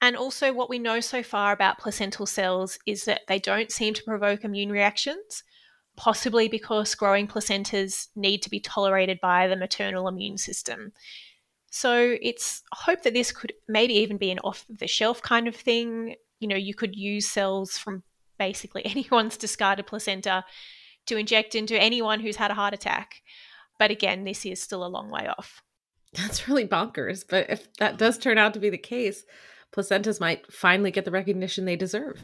And 0.00 0.16
also, 0.16 0.52
what 0.52 0.70
we 0.70 0.78
know 0.78 1.00
so 1.00 1.22
far 1.22 1.52
about 1.52 1.78
placental 1.78 2.26
cells 2.26 2.78
is 2.86 3.04
that 3.06 3.22
they 3.26 3.38
don't 3.38 3.72
seem 3.72 3.94
to 3.94 4.04
provoke 4.04 4.44
immune 4.44 4.70
reactions, 4.70 5.42
possibly 5.98 6.46
because 6.46 6.94
growing 6.94 7.26
placentas 7.26 8.06
need 8.14 8.40
to 8.40 8.48
be 8.48 8.60
tolerated 8.60 9.18
by 9.20 9.48
the 9.48 9.56
maternal 9.56 10.06
immune 10.06 10.38
system. 10.38 10.92
So 11.70 12.16
it's 12.22 12.62
hope 12.72 13.02
that 13.02 13.14
this 13.14 13.32
could 13.32 13.52
maybe 13.66 13.94
even 13.94 14.16
be 14.16 14.30
an 14.30 14.38
off 14.38 14.64
the 14.70 14.86
shelf 14.86 15.20
kind 15.20 15.48
of 15.48 15.56
thing. 15.56 16.14
You 16.38 16.46
know, 16.46 16.56
you 16.56 16.72
could 16.72 16.94
use 16.94 17.28
cells 17.28 17.76
from 17.76 18.04
basically 18.38 18.82
anyone's 18.86 19.36
discarded 19.36 19.88
placenta 19.88 20.44
to 21.06 21.16
inject 21.16 21.56
into 21.56 21.78
anyone 21.78 22.20
who's 22.20 22.36
had 22.36 22.52
a 22.52 22.54
heart 22.54 22.74
attack. 22.74 23.16
But 23.76 23.90
again, 23.90 24.22
this 24.22 24.46
is 24.46 24.62
still 24.62 24.86
a 24.86 24.88
long 24.88 25.10
way 25.10 25.26
off. 25.26 25.62
That's 26.12 26.46
really 26.46 26.66
bonkers. 26.66 27.24
But 27.28 27.50
if 27.50 27.72
that 27.78 27.98
does 27.98 28.18
turn 28.18 28.38
out 28.38 28.54
to 28.54 28.60
be 28.60 28.70
the 28.70 28.78
case, 28.78 29.24
placentas 29.72 30.20
might 30.20 30.50
finally 30.52 30.92
get 30.92 31.04
the 31.04 31.10
recognition 31.10 31.64
they 31.64 31.76
deserve. 31.76 32.22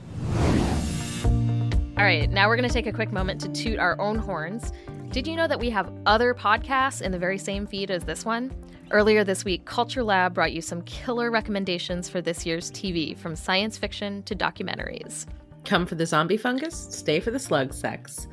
All 1.97 2.03
right, 2.03 2.29
now 2.29 2.49
we're 2.49 2.57
going 2.57 2.69
to 2.69 2.75
take 2.75 2.89
a 2.89 2.93
quick 2.93 3.13
moment 3.13 3.41
to 3.43 3.49
toot 3.53 3.79
our 3.79 3.99
own 4.01 4.19
horns. 4.19 4.73
Did 5.11 5.29
you 5.29 5.37
know 5.37 5.47
that 5.47 5.61
we 5.61 5.71
have 5.71 5.93
other 6.07 6.35
podcasts 6.35 7.03
in 7.03 7.13
the 7.13 7.19
very 7.21 7.39
same 7.39 7.69
feed 7.69 7.93
as 7.93 8.03
this 8.03 8.25
one? 8.25 8.53
Earlier 8.91 9.23
this 9.23 9.45
week, 9.45 9.65
Culture 9.65 10.03
Lab 10.03 10.35
brought 10.35 10.53
you 10.53 10.61
some 10.61 10.83
killer 10.83 11.31
recommendations 11.31 12.09
for 12.09 12.21
this 12.21 12.45
year's 12.45 12.73
TV, 12.73 13.17
from 13.17 13.37
science 13.37 13.79
fiction 13.79 14.25
to 14.25 14.35
documentaries. 14.35 15.27
Come 15.65 15.87
for 15.87 15.95
the 15.95 16.05
zombie 16.05 16.37
fungus, 16.37 16.75
stay 16.75 17.21
for 17.21 17.31
the 17.31 17.39
slug 17.39 17.73
sex. 17.73 18.27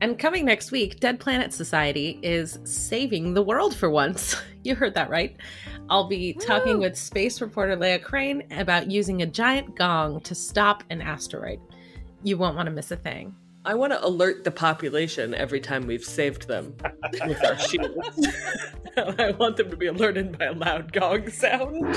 And 0.00 0.18
coming 0.18 0.44
next 0.44 0.72
week, 0.72 0.98
Dead 0.98 1.20
Planet 1.20 1.52
Society 1.52 2.18
is 2.20 2.58
saving 2.64 3.34
the 3.34 3.42
world 3.42 3.76
for 3.76 3.90
once. 3.90 4.36
You 4.64 4.74
heard 4.74 4.94
that 4.94 5.10
right. 5.10 5.36
I'll 5.90 6.08
be 6.08 6.32
talking 6.32 6.78
with 6.78 6.96
space 6.96 7.42
reporter 7.42 7.76
Leah 7.76 7.98
Crane 7.98 8.44
about 8.52 8.90
using 8.90 9.20
a 9.20 9.26
giant 9.26 9.76
gong 9.76 10.22
to 10.22 10.34
stop 10.34 10.82
an 10.88 11.02
asteroid. 11.02 11.60
You 12.24 12.38
won't 12.38 12.56
want 12.56 12.66
to 12.66 12.72
miss 12.72 12.90
a 12.90 12.96
thing. 12.96 13.36
I 13.66 13.74
want 13.74 13.92
to 13.92 14.02
alert 14.02 14.44
the 14.44 14.50
population 14.50 15.34
every 15.34 15.60
time 15.60 15.86
we've 15.86 16.04
saved 16.04 16.48
them 16.48 16.74
with 17.26 17.44
our 17.44 17.58
shields. 17.58 18.26
I 18.96 19.32
want 19.32 19.58
them 19.58 19.68
to 19.68 19.76
be 19.76 19.86
alerted 19.86 20.38
by 20.38 20.46
a 20.46 20.52
loud 20.54 20.90
gong 20.94 21.30
sound. 21.30 21.94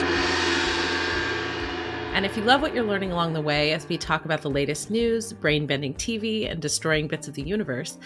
And 2.14 2.26
if 2.26 2.36
you 2.36 2.44
love 2.44 2.62
what 2.62 2.76
you're 2.76 2.84
learning 2.84 3.14
along 3.14 3.34
the 3.34 3.42
way 3.42 3.72
as 3.72 3.88
we 3.88 3.98
talk 3.98 4.26
about 4.26 4.42
the 4.42 4.50
latest 4.50 4.92
news, 4.92 5.32
brain 5.32 5.66
bending 5.66 5.94
TV, 5.94 6.52
and 6.52 6.62
destroying 6.62 7.08
bits 7.08 7.30
of 7.30 7.34
the 7.34 7.44
universe, 7.44 7.98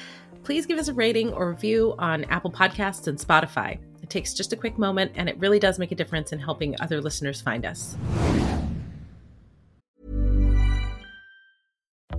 please 0.44 0.68
give 0.68 0.78
us 0.78 0.88
a 0.88 0.94
rating 0.94 1.34
or 1.34 1.50
review 1.50 1.96
on 1.98 2.26
Apple 2.26 2.52
Podcasts 2.52 3.08
and 3.08 3.18
Spotify. 3.18 3.80
It 4.04 4.12
takes 4.12 4.36
just 4.36 4.54
a 4.54 4.56
quick 4.56 4.78
moment 4.78 5.14
and 5.16 5.28
it 5.28 5.40
really 5.40 5.58
does 5.58 5.80
make 5.80 5.92
a 5.92 5.96
difference 5.96 6.32
in 6.32 6.38
helping 6.38 6.76
other 6.82 7.02
listeners 7.02 7.42
find 7.42 7.66
us. 7.66 7.96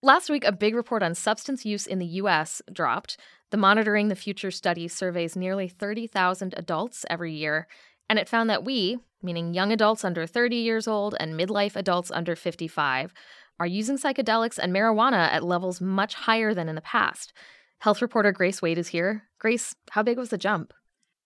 Last 0.00 0.30
week, 0.30 0.44
a 0.44 0.52
big 0.52 0.76
report 0.76 1.02
on 1.02 1.16
substance 1.16 1.66
use 1.66 1.84
in 1.84 1.98
the 1.98 2.06
US 2.06 2.62
dropped. 2.72 3.16
The 3.50 3.56
Monitoring 3.56 4.06
the 4.06 4.14
Future 4.14 4.52
study 4.52 4.86
surveys 4.86 5.34
nearly 5.34 5.66
30,000 5.66 6.54
adults 6.56 7.04
every 7.10 7.34
year, 7.34 7.66
and 8.08 8.16
it 8.16 8.28
found 8.28 8.48
that 8.48 8.64
we, 8.64 8.98
meaning 9.22 9.54
young 9.54 9.72
adults 9.72 10.04
under 10.04 10.24
30 10.24 10.54
years 10.54 10.86
old 10.86 11.16
and 11.18 11.34
midlife 11.34 11.74
adults 11.74 12.12
under 12.12 12.36
55, 12.36 13.12
are 13.58 13.66
using 13.66 13.98
psychedelics 13.98 14.56
and 14.56 14.72
marijuana 14.72 15.32
at 15.32 15.42
levels 15.42 15.80
much 15.80 16.14
higher 16.14 16.54
than 16.54 16.68
in 16.68 16.76
the 16.76 16.80
past. 16.80 17.32
Health 17.80 18.00
reporter 18.00 18.30
Grace 18.30 18.62
Wade 18.62 18.78
is 18.78 18.88
here. 18.88 19.24
Grace, 19.40 19.74
how 19.90 20.04
big 20.04 20.16
was 20.16 20.28
the 20.28 20.38
jump? 20.38 20.72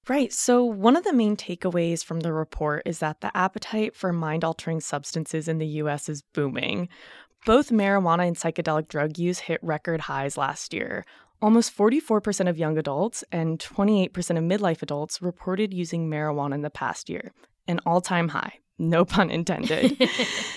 Right. 0.09 0.33
So, 0.33 0.65
one 0.65 0.97
of 0.97 1.05
the 1.05 1.13
main 1.13 1.37
takeaways 1.37 2.05
from 2.05 2.21
the 2.21 2.33
report 2.33 2.83
is 2.87 2.99
that 2.99 3.21
the 3.21 3.37
appetite 3.37 3.95
for 3.95 4.13
mind 4.13 4.43
altering 4.43 4.81
substances 4.81 5.47
in 5.47 5.59
the 5.59 5.67
US 5.67 6.09
is 6.09 6.23
booming. 6.35 6.89
Both 7.45 7.71
marijuana 7.71 8.29
and 8.29 8.37
psychedelic 8.37 8.87
drug 8.87 9.19
use 9.19 9.41
hit 9.41 9.59
record 9.63 10.03
highs 10.03 10.37
last 10.37 10.73
year. 10.73 11.05
almost 11.43 11.77
44% 11.77 12.49
of 12.49 12.57
young 12.57 12.79
adults 12.79 13.25
and 13.33 13.59
28% 13.59 14.11
of 14.39 14.45
midlife 14.45 14.81
adults 14.81 15.21
reported 15.21 15.75
using 15.75 16.09
marijuana 16.09 16.55
in 16.55 16.63
the 16.63 16.71
past 16.71 17.11
year, 17.11 17.33
an 17.67 17.81
all 17.85 18.01
time 18.01 18.29
high. 18.29 18.53
No 18.79 19.05
pun 19.05 19.29
intended. 19.29 20.01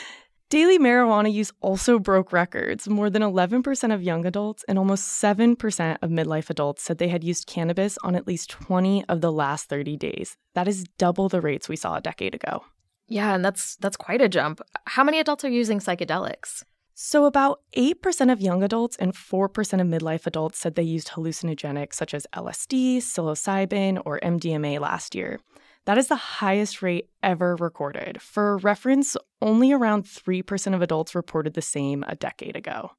Daily 0.51 0.77
marijuana 0.77 1.34
use 1.34 1.51
also 1.60 1.98
broke 1.98 2.32
records. 2.32 2.88
More 2.88 3.10
than 3.10 3.24
11% 3.24 3.94
of 3.94 4.04
young 4.04 4.27
adults 4.27 4.63
and 4.68 4.77
almost 4.77 5.22
7% 5.24 5.98
of 6.04 6.12
midlife 6.12 6.51
adults 6.51 6.84
said 6.84 7.00
they 7.00 7.08
had 7.08 7.24
used 7.24 7.48
cannabis 7.48 7.98
on 8.04 8.15
at 8.15 8.27
least 8.27 8.51
20 8.51 9.06
of 9.10 9.22
the 9.22 9.32
last 9.32 9.70
30 9.70 9.98
days. 9.98 10.38
That 10.54 10.68
is 10.68 10.86
double 11.00 11.30
the 11.30 11.42
rates 11.42 11.68
we 11.68 11.75
saw 11.75 11.96
a 11.96 12.01
decade 12.01 12.36
ago. 12.36 12.63
Yeah, 13.08 13.34
and 13.34 13.44
that's 13.44 13.75
that's 13.77 13.98
quite 13.98 14.22
a 14.22 14.30
jump. 14.30 14.62
How 14.86 15.04
many 15.04 15.20
adults 15.20 15.44
are 15.44 15.50
using 15.50 15.80
psychedelics? 15.80 16.63
So, 16.98 17.25
about 17.25 17.60
8% 17.75 18.32
of 18.32 18.40
young 18.40 18.64
adults 18.64 18.96
and 18.96 19.14
4% 19.14 19.50
of 19.82 19.88
midlife 19.88 20.25
adults 20.25 20.60
said 20.60 20.75
they 20.75 20.84
used 20.84 21.10
hallucinogenics 21.10 21.94
such 21.94 22.14
as 22.14 22.25
LSD, 22.34 23.00
psilocybin, 23.00 24.02
or 24.06 24.18
MDMA 24.22 24.80
last 24.80 25.14
year. 25.14 25.42
That 25.84 25.98
is 25.98 26.08
the 26.08 26.16
highest 26.16 26.82
rate 26.82 27.10
ever 27.22 27.58
recorded. 27.58 28.22
For 28.22 28.60
reference, 28.60 29.18
only 29.42 29.74
around 29.74 30.06
3% 30.06 30.74
of 30.74 30.82
adults 30.82 31.14
reported 31.14 31.54
the 31.54 31.62
same 31.62 32.06
a 32.08 32.16
decade 32.16 32.56
ago. 32.56 32.92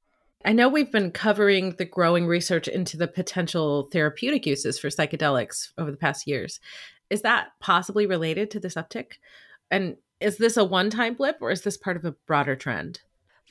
I 0.45 0.53
know 0.53 0.69
we've 0.69 0.93
been 0.93 1.11
covering 1.11 1.71
the 1.79 1.87
growing 1.87 2.27
research 2.27 2.69
into 2.69 2.99
the 2.99 3.09
potential 3.09 3.89
therapeutic 3.91 4.45
uses 4.45 4.79
for 4.79 4.89
psychedelics 4.89 5.71
over 5.79 5.91
the 5.91 5.97
past 5.97 6.27
years. 6.27 6.61
Is 7.09 7.23
that 7.23 7.49
possibly 7.61 8.07
related 8.07 8.51
to 8.51 8.61
this 8.61 8.75
uptick? 8.75 9.13
And 9.71 9.97
is 10.21 10.37
this 10.37 10.59
a 10.59 10.65
one 10.65 10.91
time 10.91 11.15
blip 11.15 11.39
or 11.41 11.51
is 11.51 11.63
this 11.63 11.79
part 11.79 11.97
of 11.97 12.05
a 12.05 12.15
broader 12.27 12.57
trend? 12.57 13.01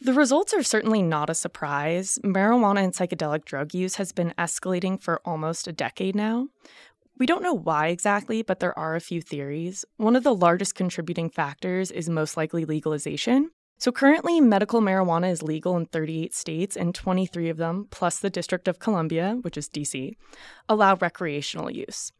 The 0.01 0.13
results 0.13 0.53
are 0.53 0.61
certainly 0.61 1.01
not 1.01 1.29
a 1.29 1.33
surprise. 1.33 2.19
Marijuana 2.23 2.83
and 2.83 2.93
psychedelic 2.93 3.45
drug 3.45 3.73
use 3.73 3.95
has 3.95 4.11
been 4.11 4.33
escalating 4.37 5.01
for 5.01 5.21
almost 5.23 5.67
a 5.67 5.71
decade 5.71 6.15
now. 6.15 6.49
We 7.17 7.25
don't 7.25 7.41
know 7.41 7.53
why 7.53 7.87
exactly, 7.87 8.41
but 8.41 8.59
there 8.59 8.77
are 8.77 8.95
a 8.95 9.01
few 9.01 9.21
theories. 9.21 9.85
One 9.95 10.17
of 10.17 10.23
the 10.23 10.35
largest 10.35 10.75
contributing 10.75 11.29
factors 11.29 11.91
is 11.91 12.09
most 12.09 12.35
likely 12.35 12.65
legalization. 12.65 13.51
So, 13.77 13.91
currently, 13.91 14.41
medical 14.41 14.81
marijuana 14.81 15.31
is 15.31 15.41
legal 15.41 15.77
in 15.77 15.85
38 15.85 16.33
states, 16.33 16.75
and 16.75 16.93
23 16.93 17.49
of 17.49 17.57
them, 17.57 17.87
plus 17.89 18.19
the 18.19 18.29
District 18.29 18.67
of 18.67 18.79
Columbia, 18.79 19.37
which 19.41 19.57
is 19.57 19.69
DC, 19.69 20.15
allow 20.67 20.95
recreational 20.95 21.71
use. 21.71 22.11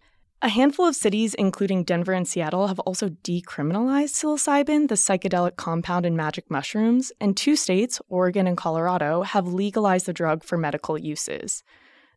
A 0.41 0.49
handful 0.49 0.85
of 0.85 0.95
cities, 0.95 1.33
including 1.33 1.83
Denver 1.83 2.11
and 2.13 2.27
Seattle, 2.27 2.67
have 2.67 2.79
also 2.79 3.09
decriminalized 3.09 4.15
psilocybin, 4.15 4.89
the 4.89 4.95
psychedelic 4.95 5.55
compound 5.55 6.05
in 6.05 6.15
magic 6.15 6.51
mushrooms, 6.51 7.11
and 7.21 7.35
two 7.35 7.55
states, 7.55 8.01
Oregon 8.09 8.45
and 8.45 8.57
Colorado, 8.57 9.23
have 9.23 9.47
legalized 9.47 10.05
the 10.05 10.13
drug 10.13 10.43
for 10.43 10.57
medical 10.57 10.97
uses. 10.97 11.63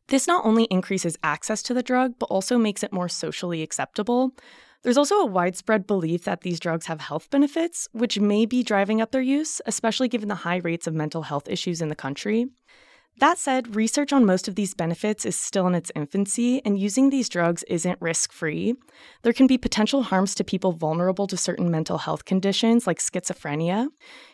This 0.09 0.27
not 0.27 0.45
only 0.45 0.65
increases 0.65 1.17
access 1.23 1.63
to 1.65 1.75
the 1.75 1.83
drug, 1.83 2.15
but 2.19 2.27
also 2.27 2.59
makes 2.59 2.83
it 2.83 2.93
more 2.93 3.09
socially 3.09 3.63
acceptable. 3.63 4.33
There's 4.83 4.99
also 4.99 5.17
a 5.17 5.27
widespread 5.27 5.87
belief 5.87 6.25
that 6.25 6.41
these 6.41 6.61
drugs 6.61 6.87
have 6.87 7.01
health 7.01 7.31
benefits, 7.31 7.89
which 7.93 8.19
may 8.19 8.47
be 8.47 8.63
driving 8.63 9.01
up 9.01 9.13
their 9.13 9.23
use, 9.23 9.61
especially 9.65 10.09
given 10.09 10.29
the 10.29 10.35
high 10.35 10.59
rates 10.59 10.87
of 10.87 10.95
mental 10.95 11.23
health 11.23 11.49
issues 11.49 11.81
in 11.81 11.89
the 11.89 11.95
country. 11.95 12.47
That 13.19 13.37
said, 13.37 13.75
research 13.75 14.13
on 14.13 14.25
most 14.25 14.47
of 14.47 14.55
these 14.55 14.75
benefits 14.75 15.27
is 15.27 15.37
still 15.37 15.67
in 15.67 15.75
its 15.75 15.91
infancy, 15.97 16.63
and 16.65 16.79
using 16.79 17.11
these 17.11 17.29
drugs 17.29 17.65
isn't 17.65 18.01
risk 18.01 18.31
free. 18.31 18.77
There 19.23 19.33
can 19.33 19.49
be 19.49 19.59
potential 19.59 20.05
harms 20.05 20.37
to 20.37 20.45
people 20.45 20.71
vulnerable 20.71 21.27
to 21.27 21.37
certain 21.37 21.69
mental 21.69 21.99
health 21.99 22.25
conditions 22.25 22.87
like 22.87 23.01
schizophrenia. 23.01 23.89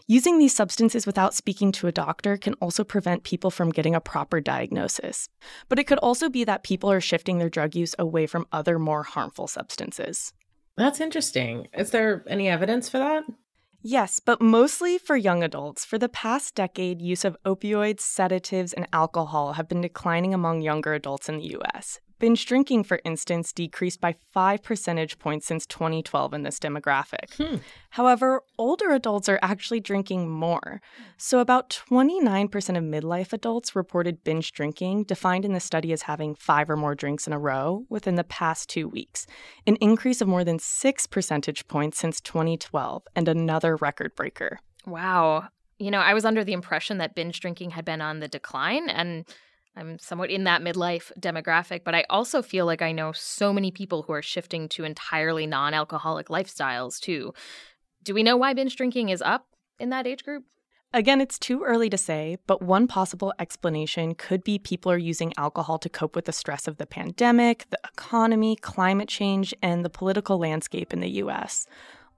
Using 0.06 0.38
these 0.38 0.54
substances 0.54 1.06
without 1.06 1.32
speaking 1.32 1.72
to 1.72 1.86
a 1.86 1.92
doctor 1.92 2.36
can 2.36 2.52
also 2.54 2.84
prevent 2.84 3.24
people 3.24 3.50
from 3.50 3.70
getting 3.70 3.94
a 3.94 4.02
proper 4.02 4.38
diagnosis. 4.38 5.30
But 5.70 5.78
it 5.78 5.84
could 5.84 5.98
also 5.98 6.28
be 6.28 6.44
that 6.44 6.62
people 6.62 6.92
are 6.92 7.00
shifting 7.00 7.38
their 7.38 7.48
drug 7.48 7.74
use 7.74 7.94
away 7.98 8.26
from 8.26 8.46
other 8.52 8.78
more 8.78 9.02
harmful 9.02 9.46
substances. 9.46 10.34
That's 10.76 11.00
interesting. 11.00 11.68
Is 11.72 11.90
there 11.90 12.22
any 12.28 12.50
evidence 12.50 12.90
for 12.90 12.98
that? 12.98 13.24
Yes, 13.86 14.18
but 14.18 14.40
mostly 14.40 14.96
for 14.96 15.14
young 15.14 15.42
adults. 15.44 15.84
For 15.84 15.98
the 15.98 16.08
past 16.08 16.54
decade, 16.54 17.02
use 17.02 17.22
of 17.22 17.36
opioids, 17.44 18.00
sedatives, 18.00 18.72
and 18.72 18.88
alcohol 18.94 19.52
have 19.52 19.68
been 19.68 19.82
declining 19.82 20.32
among 20.32 20.62
younger 20.62 20.94
adults 20.94 21.28
in 21.28 21.36
the 21.36 21.54
US. 21.58 22.00
Binge 22.18 22.46
drinking, 22.46 22.84
for 22.84 23.00
instance, 23.04 23.52
decreased 23.52 24.00
by 24.00 24.14
5 24.32 24.62
percentage 24.62 25.18
points 25.18 25.46
since 25.46 25.66
2012 25.66 26.32
in 26.32 26.42
this 26.42 26.58
demographic. 26.58 27.34
Hmm. 27.36 27.56
However, 27.90 28.42
older 28.56 28.90
adults 28.90 29.28
are 29.28 29.38
actually 29.42 29.80
drinking 29.80 30.30
more. 30.30 30.80
So, 31.16 31.40
about 31.40 31.70
29% 31.70 32.52
of 32.76 32.84
midlife 32.84 33.32
adults 33.32 33.74
reported 33.74 34.24
binge 34.24 34.52
drinking, 34.52 35.04
defined 35.04 35.44
in 35.44 35.52
the 35.52 35.60
study 35.60 35.92
as 35.92 36.02
having 36.02 36.34
five 36.34 36.70
or 36.70 36.76
more 36.76 36.94
drinks 36.94 37.26
in 37.26 37.32
a 37.32 37.38
row, 37.38 37.84
within 37.88 38.14
the 38.14 38.24
past 38.24 38.68
two 38.68 38.88
weeks, 38.88 39.26
an 39.66 39.76
increase 39.76 40.20
of 40.20 40.28
more 40.28 40.44
than 40.44 40.58
6 40.58 41.06
percentage 41.08 41.66
points 41.68 41.98
since 41.98 42.20
2012, 42.20 43.02
and 43.16 43.28
another 43.28 43.76
record 43.76 44.14
breaker. 44.14 44.58
Wow. 44.86 45.48
You 45.78 45.90
know, 45.90 46.00
I 46.00 46.14
was 46.14 46.24
under 46.24 46.44
the 46.44 46.52
impression 46.52 46.98
that 46.98 47.14
binge 47.14 47.40
drinking 47.40 47.70
had 47.70 47.84
been 47.84 48.00
on 48.00 48.20
the 48.20 48.28
decline, 48.28 48.88
and 48.88 49.24
I'm 49.76 49.98
somewhat 49.98 50.30
in 50.30 50.44
that 50.44 50.62
midlife 50.62 51.10
demographic, 51.18 51.82
but 51.84 51.94
I 51.94 52.04
also 52.08 52.42
feel 52.42 52.64
like 52.64 52.82
I 52.82 52.92
know 52.92 53.12
so 53.12 53.52
many 53.52 53.70
people 53.70 54.02
who 54.02 54.12
are 54.12 54.22
shifting 54.22 54.68
to 54.70 54.84
entirely 54.84 55.46
non 55.46 55.74
alcoholic 55.74 56.28
lifestyles 56.28 57.00
too. 57.00 57.34
Do 58.02 58.14
we 58.14 58.22
know 58.22 58.36
why 58.36 58.54
binge 58.54 58.76
drinking 58.76 59.08
is 59.08 59.22
up 59.22 59.46
in 59.80 59.90
that 59.90 60.06
age 60.06 60.24
group? 60.24 60.44
Again, 60.92 61.20
it's 61.20 61.40
too 61.40 61.64
early 61.64 61.90
to 61.90 61.98
say, 61.98 62.38
but 62.46 62.62
one 62.62 62.86
possible 62.86 63.34
explanation 63.40 64.14
could 64.14 64.44
be 64.44 64.60
people 64.60 64.92
are 64.92 64.96
using 64.96 65.32
alcohol 65.36 65.76
to 65.78 65.88
cope 65.88 66.14
with 66.14 66.26
the 66.26 66.32
stress 66.32 66.68
of 66.68 66.76
the 66.76 66.86
pandemic, 66.86 67.66
the 67.70 67.80
economy, 67.84 68.54
climate 68.54 69.08
change, 69.08 69.52
and 69.60 69.84
the 69.84 69.90
political 69.90 70.38
landscape 70.38 70.92
in 70.92 71.00
the 71.00 71.10
US. 71.24 71.66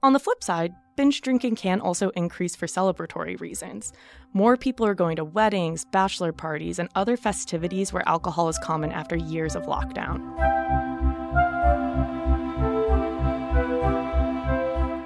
On 0.03 0.13
the 0.13 0.19
flip 0.19 0.43
side, 0.43 0.75
binge 0.95 1.21
drinking 1.21 1.55
can 1.55 1.81
also 1.81 2.09
increase 2.09 2.55
for 2.55 2.67
celebratory 2.67 3.39
reasons. 3.41 3.93
More 4.37 4.55
people 4.55 4.85
are 4.85 4.93
going 4.93 5.15
to 5.15 5.23
weddings, 5.23 5.83
bachelor 5.83 6.31
parties, 6.31 6.77
and 6.77 6.89
other 6.93 7.17
festivities 7.17 7.91
where 7.91 8.07
alcohol 8.07 8.49
is 8.49 8.59
common 8.59 8.91
after 8.91 9.15
years 9.15 9.55
of 9.55 9.63
lockdown. 9.63 10.19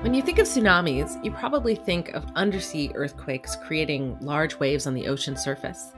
When 0.04 0.14
you 0.14 0.22
think 0.22 0.38
of 0.40 0.48
tsunamis, 0.48 1.24
you 1.24 1.32
probably 1.32 1.76
think 1.76 2.10
of 2.10 2.26
undersea 2.36 2.92
earthquakes 2.94 3.56
creating 3.56 4.18
large 4.20 4.60
waves 4.60 4.86
on 4.86 4.96
the 4.96 5.08
ocean 5.08 5.38
surface. 5.38 5.94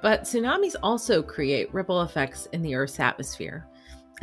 But 0.00 0.22
tsunamis 0.22 0.76
also 0.80 1.24
create 1.24 1.74
ripple 1.74 2.02
effects 2.02 2.46
in 2.52 2.62
the 2.62 2.76
Earth's 2.76 3.00
atmosphere. 3.00 3.66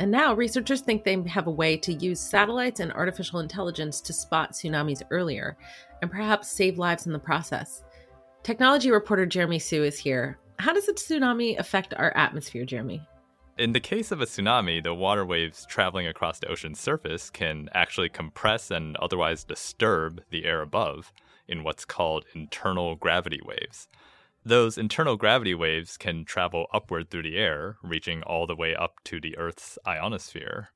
And 0.00 0.10
now 0.10 0.32
researchers 0.32 0.80
think 0.80 1.04
they 1.04 1.22
have 1.28 1.48
a 1.48 1.50
way 1.50 1.76
to 1.76 1.92
use 1.92 2.18
satellites 2.18 2.80
and 2.80 2.92
artificial 2.92 3.40
intelligence 3.40 4.00
to 4.00 4.14
spot 4.14 4.52
tsunamis 4.52 5.02
earlier 5.10 5.58
and 6.00 6.10
perhaps 6.10 6.48
save 6.48 6.78
lives 6.78 7.04
in 7.04 7.12
the 7.12 7.18
process. 7.18 7.82
Technology 8.44 8.90
reporter 8.90 9.24
Jeremy 9.24 9.58
Hsu 9.58 9.82
is 9.84 9.98
here. 9.98 10.36
How 10.58 10.74
does 10.74 10.86
a 10.86 10.92
tsunami 10.92 11.58
affect 11.58 11.94
our 11.94 12.14
atmosphere, 12.14 12.66
Jeremy? 12.66 13.00
In 13.56 13.72
the 13.72 13.80
case 13.80 14.12
of 14.12 14.20
a 14.20 14.26
tsunami, 14.26 14.82
the 14.82 14.92
water 14.92 15.24
waves 15.24 15.64
traveling 15.66 16.06
across 16.06 16.40
the 16.40 16.48
ocean's 16.48 16.78
surface 16.78 17.30
can 17.30 17.70
actually 17.72 18.10
compress 18.10 18.70
and 18.70 18.98
otherwise 18.98 19.44
disturb 19.44 20.20
the 20.28 20.44
air 20.44 20.60
above 20.60 21.10
in 21.48 21.64
what's 21.64 21.86
called 21.86 22.26
internal 22.34 22.96
gravity 22.96 23.40
waves. 23.42 23.88
Those 24.44 24.76
internal 24.76 25.16
gravity 25.16 25.54
waves 25.54 25.96
can 25.96 26.26
travel 26.26 26.66
upward 26.70 27.08
through 27.08 27.22
the 27.22 27.38
air, 27.38 27.78
reaching 27.82 28.22
all 28.24 28.46
the 28.46 28.54
way 28.54 28.74
up 28.76 29.02
to 29.04 29.22
the 29.22 29.38
Earth's 29.38 29.78
ionosphere. 29.86 30.68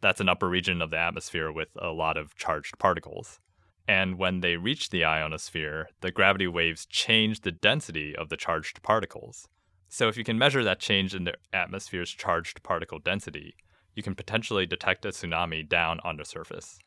That's 0.00 0.20
an 0.20 0.28
upper 0.28 0.48
region 0.48 0.82
of 0.82 0.90
the 0.90 0.98
atmosphere 0.98 1.52
with 1.52 1.68
a 1.78 1.92
lot 1.92 2.16
of 2.16 2.34
charged 2.34 2.76
particles. 2.80 3.38
And 3.86 4.18
when 4.18 4.40
they 4.40 4.56
reach 4.56 4.90
the 4.90 5.04
ionosphere, 5.04 5.88
the 6.00 6.10
gravity 6.10 6.46
waves 6.46 6.86
change 6.86 7.40
the 7.40 7.52
density 7.52 8.16
of 8.16 8.28
the 8.28 8.36
charged 8.36 8.82
particles. 8.82 9.46
So, 9.88 10.08
if 10.08 10.16
you 10.16 10.24
can 10.24 10.38
measure 10.38 10.64
that 10.64 10.80
change 10.80 11.14
in 11.14 11.24
the 11.24 11.34
atmosphere's 11.52 12.10
charged 12.10 12.62
particle 12.62 12.98
density, 12.98 13.54
you 13.94 14.02
can 14.02 14.14
potentially 14.14 14.66
detect 14.66 15.04
a 15.04 15.08
tsunami 15.08 15.68
down 15.68 16.00
on 16.02 16.16
the 16.16 16.24
surface. 16.24 16.78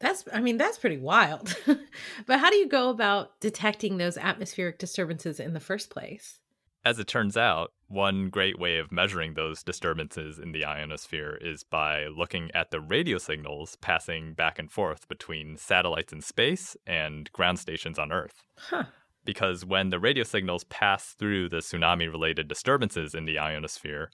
That's, 0.00 0.24
I 0.32 0.40
mean, 0.40 0.58
that's 0.58 0.78
pretty 0.78 0.98
wild. 0.98 1.56
but 2.26 2.40
how 2.40 2.50
do 2.50 2.56
you 2.56 2.68
go 2.68 2.90
about 2.90 3.40
detecting 3.40 3.96
those 3.96 4.18
atmospheric 4.18 4.78
disturbances 4.78 5.38
in 5.38 5.54
the 5.54 5.60
first 5.60 5.90
place? 5.90 6.40
As 6.84 6.98
it 6.98 7.06
turns 7.06 7.36
out, 7.36 7.72
one 7.92 8.30
great 8.30 8.58
way 8.58 8.78
of 8.78 8.90
measuring 8.90 9.34
those 9.34 9.62
disturbances 9.62 10.38
in 10.38 10.52
the 10.52 10.64
ionosphere 10.64 11.38
is 11.40 11.62
by 11.62 12.06
looking 12.06 12.50
at 12.54 12.70
the 12.70 12.80
radio 12.80 13.18
signals 13.18 13.76
passing 13.76 14.32
back 14.32 14.58
and 14.58 14.70
forth 14.70 15.06
between 15.08 15.56
satellites 15.56 16.12
in 16.12 16.20
space 16.20 16.76
and 16.86 17.30
ground 17.32 17.58
stations 17.58 17.98
on 17.98 18.10
Earth. 18.10 18.42
Huh. 18.56 18.84
Because 19.24 19.64
when 19.64 19.90
the 19.90 20.00
radio 20.00 20.24
signals 20.24 20.64
pass 20.64 21.14
through 21.18 21.48
the 21.50 21.58
tsunami 21.58 22.10
related 22.10 22.48
disturbances 22.48 23.14
in 23.14 23.26
the 23.26 23.38
ionosphere, 23.38 24.10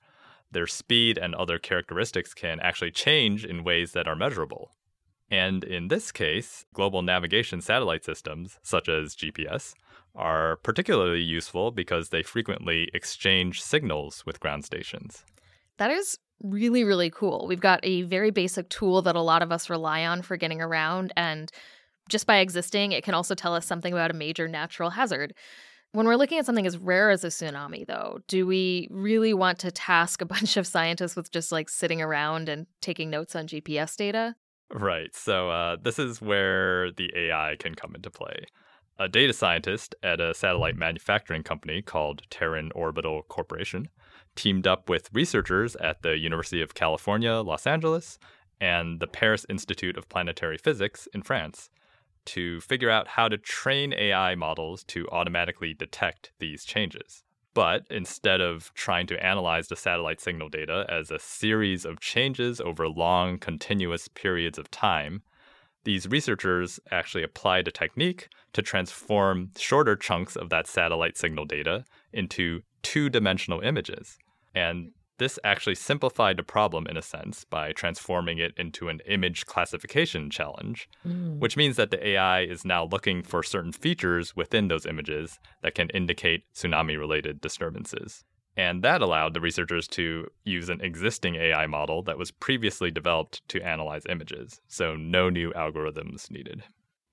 their 0.50 0.66
speed 0.66 1.16
and 1.16 1.34
other 1.34 1.58
characteristics 1.58 2.34
can 2.34 2.60
actually 2.60 2.90
change 2.90 3.44
in 3.44 3.64
ways 3.64 3.92
that 3.92 4.08
are 4.08 4.16
measurable. 4.16 4.72
And 5.30 5.62
in 5.62 5.88
this 5.88 6.10
case, 6.10 6.64
global 6.72 7.02
navigation 7.02 7.60
satellite 7.60 8.04
systems, 8.04 8.58
such 8.62 8.88
as 8.88 9.14
GPS, 9.14 9.74
are 10.14 10.56
particularly 10.56 11.22
useful 11.22 11.70
because 11.70 12.08
they 12.08 12.22
frequently 12.22 12.88
exchange 12.92 13.62
signals 13.62 14.24
with 14.26 14.40
ground 14.40 14.64
stations. 14.64 15.24
That 15.78 15.90
is 15.90 16.18
really, 16.42 16.84
really 16.84 17.10
cool. 17.10 17.46
We've 17.48 17.60
got 17.60 17.80
a 17.82 18.02
very 18.02 18.30
basic 18.30 18.68
tool 18.68 19.02
that 19.02 19.16
a 19.16 19.20
lot 19.20 19.42
of 19.42 19.52
us 19.52 19.70
rely 19.70 20.04
on 20.04 20.22
for 20.22 20.36
getting 20.36 20.60
around, 20.60 21.12
and 21.16 21.50
just 22.08 22.26
by 22.26 22.38
existing, 22.38 22.92
it 22.92 23.04
can 23.04 23.14
also 23.14 23.34
tell 23.34 23.54
us 23.54 23.66
something 23.66 23.92
about 23.92 24.10
a 24.10 24.14
major 24.14 24.48
natural 24.48 24.90
hazard. 24.90 25.34
When 25.92 26.06
we're 26.06 26.16
looking 26.16 26.38
at 26.38 26.46
something 26.46 26.66
as 26.66 26.76
rare 26.76 27.10
as 27.10 27.24
a 27.24 27.28
tsunami, 27.28 27.86
though, 27.86 28.18
do 28.28 28.46
we 28.46 28.88
really 28.90 29.32
want 29.32 29.58
to 29.60 29.70
task 29.70 30.20
a 30.20 30.26
bunch 30.26 30.56
of 30.56 30.66
scientists 30.66 31.16
with 31.16 31.30
just 31.30 31.52
like 31.52 31.68
sitting 31.68 32.02
around 32.02 32.48
and 32.48 32.66
taking 32.80 33.10
notes 33.10 33.34
on 33.34 33.46
GPS 33.46 33.96
data? 33.96 34.34
Right. 34.70 35.14
So, 35.14 35.50
uh, 35.50 35.76
this 35.82 35.98
is 35.98 36.20
where 36.20 36.92
the 36.92 37.10
AI 37.16 37.56
can 37.58 37.74
come 37.74 37.94
into 37.94 38.10
play. 38.10 38.44
A 39.00 39.08
data 39.08 39.32
scientist 39.32 39.94
at 40.02 40.20
a 40.20 40.34
satellite 40.34 40.74
manufacturing 40.74 41.44
company 41.44 41.82
called 41.82 42.22
Terran 42.30 42.72
Orbital 42.74 43.22
Corporation 43.22 43.88
teamed 44.34 44.66
up 44.66 44.88
with 44.88 45.10
researchers 45.12 45.76
at 45.76 46.02
the 46.02 46.18
University 46.18 46.60
of 46.62 46.74
California, 46.74 47.34
Los 47.34 47.66
Angeles, 47.66 48.18
and 48.60 48.98
the 48.98 49.06
Paris 49.06 49.46
Institute 49.48 49.96
of 49.96 50.08
Planetary 50.08 50.58
Physics 50.58 51.06
in 51.14 51.22
France 51.22 51.70
to 52.24 52.60
figure 52.60 52.90
out 52.90 53.08
how 53.08 53.28
to 53.28 53.38
train 53.38 53.92
AI 53.92 54.34
models 54.34 54.82
to 54.84 55.08
automatically 55.10 55.74
detect 55.74 56.32
these 56.40 56.64
changes. 56.64 57.22
But 57.54 57.86
instead 57.90 58.40
of 58.40 58.72
trying 58.74 59.06
to 59.08 59.24
analyze 59.24 59.68
the 59.68 59.76
satellite 59.76 60.20
signal 60.20 60.48
data 60.48 60.86
as 60.88 61.10
a 61.10 61.18
series 61.18 61.84
of 61.84 62.00
changes 62.00 62.60
over 62.60 62.88
long, 62.88 63.38
continuous 63.38 64.08
periods 64.08 64.58
of 64.58 64.70
time, 64.70 65.22
these 65.88 66.06
researchers 66.06 66.78
actually 66.90 67.24
applied 67.24 67.66
a 67.66 67.70
technique 67.70 68.28
to 68.52 68.60
transform 68.60 69.50
shorter 69.56 69.96
chunks 69.96 70.36
of 70.36 70.50
that 70.50 70.66
satellite 70.66 71.16
signal 71.16 71.46
data 71.46 71.82
into 72.12 72.60
two 72.82 73.08
dimensional 73.08 73.60
images. 73.60 74.18
And 74.54 74.90
this 75.16 75.38
actually 75.44 75.76
simplified 75.76 76.36
the 76.36 76.42
problem 76.42 76.86
in 76.88 76.98
a 76.98 77.00
sense 77.02 77.44
by 77.44 77.72
transforming 77.72 78.36
it 78.36 78.52
into 78.58 78.90
an 78.90 79.00
image 79.06 79.46
classification 79.46 80.28
challenge, 80.28 80.90
mm. 81.06 81.38
which 81.38 81.56
means 81.56 81.76
that 81.76 81.90
the 81.90 82.06
AI 82.06 82.42
is 82.42 82.66
now 82.66 82.84
looking 82.84 83.22
for 83.22 83.42
certain 83.42 83.72
features 83.72 84.36
within 84.36 84.68
those 84.68 84.84
images 84.84 85.38
that 85.62 85.74
can 85.74 85.88
indicate 85.88 86.44
tsunami 86.54 86.98
related 86.98 87.40
disturbances. 87.40 88.24
And 88.58 88.82
that 88.82 89.00
allowed 89.02 89.34
the 89.34 89.40
researchers 89.40 89.86
to 89.88 90.26
use 90.44 90.68
an 90.68 90.80
existing 90.80 91.36
AI 91.36 91.66
model 91.68 92.02
that 92.02 92.18
was 92.18 92.32
previously 92.32 92.90
developed 92.90 93.46
to 93.50 93.62
analyze 93.62 94.02
images. 94.08 94.60
So 94.66 94.96
no 94.96 95.30
new 95.30 95.52
algorithms 95.52 96.28
needed. 96.28 96.64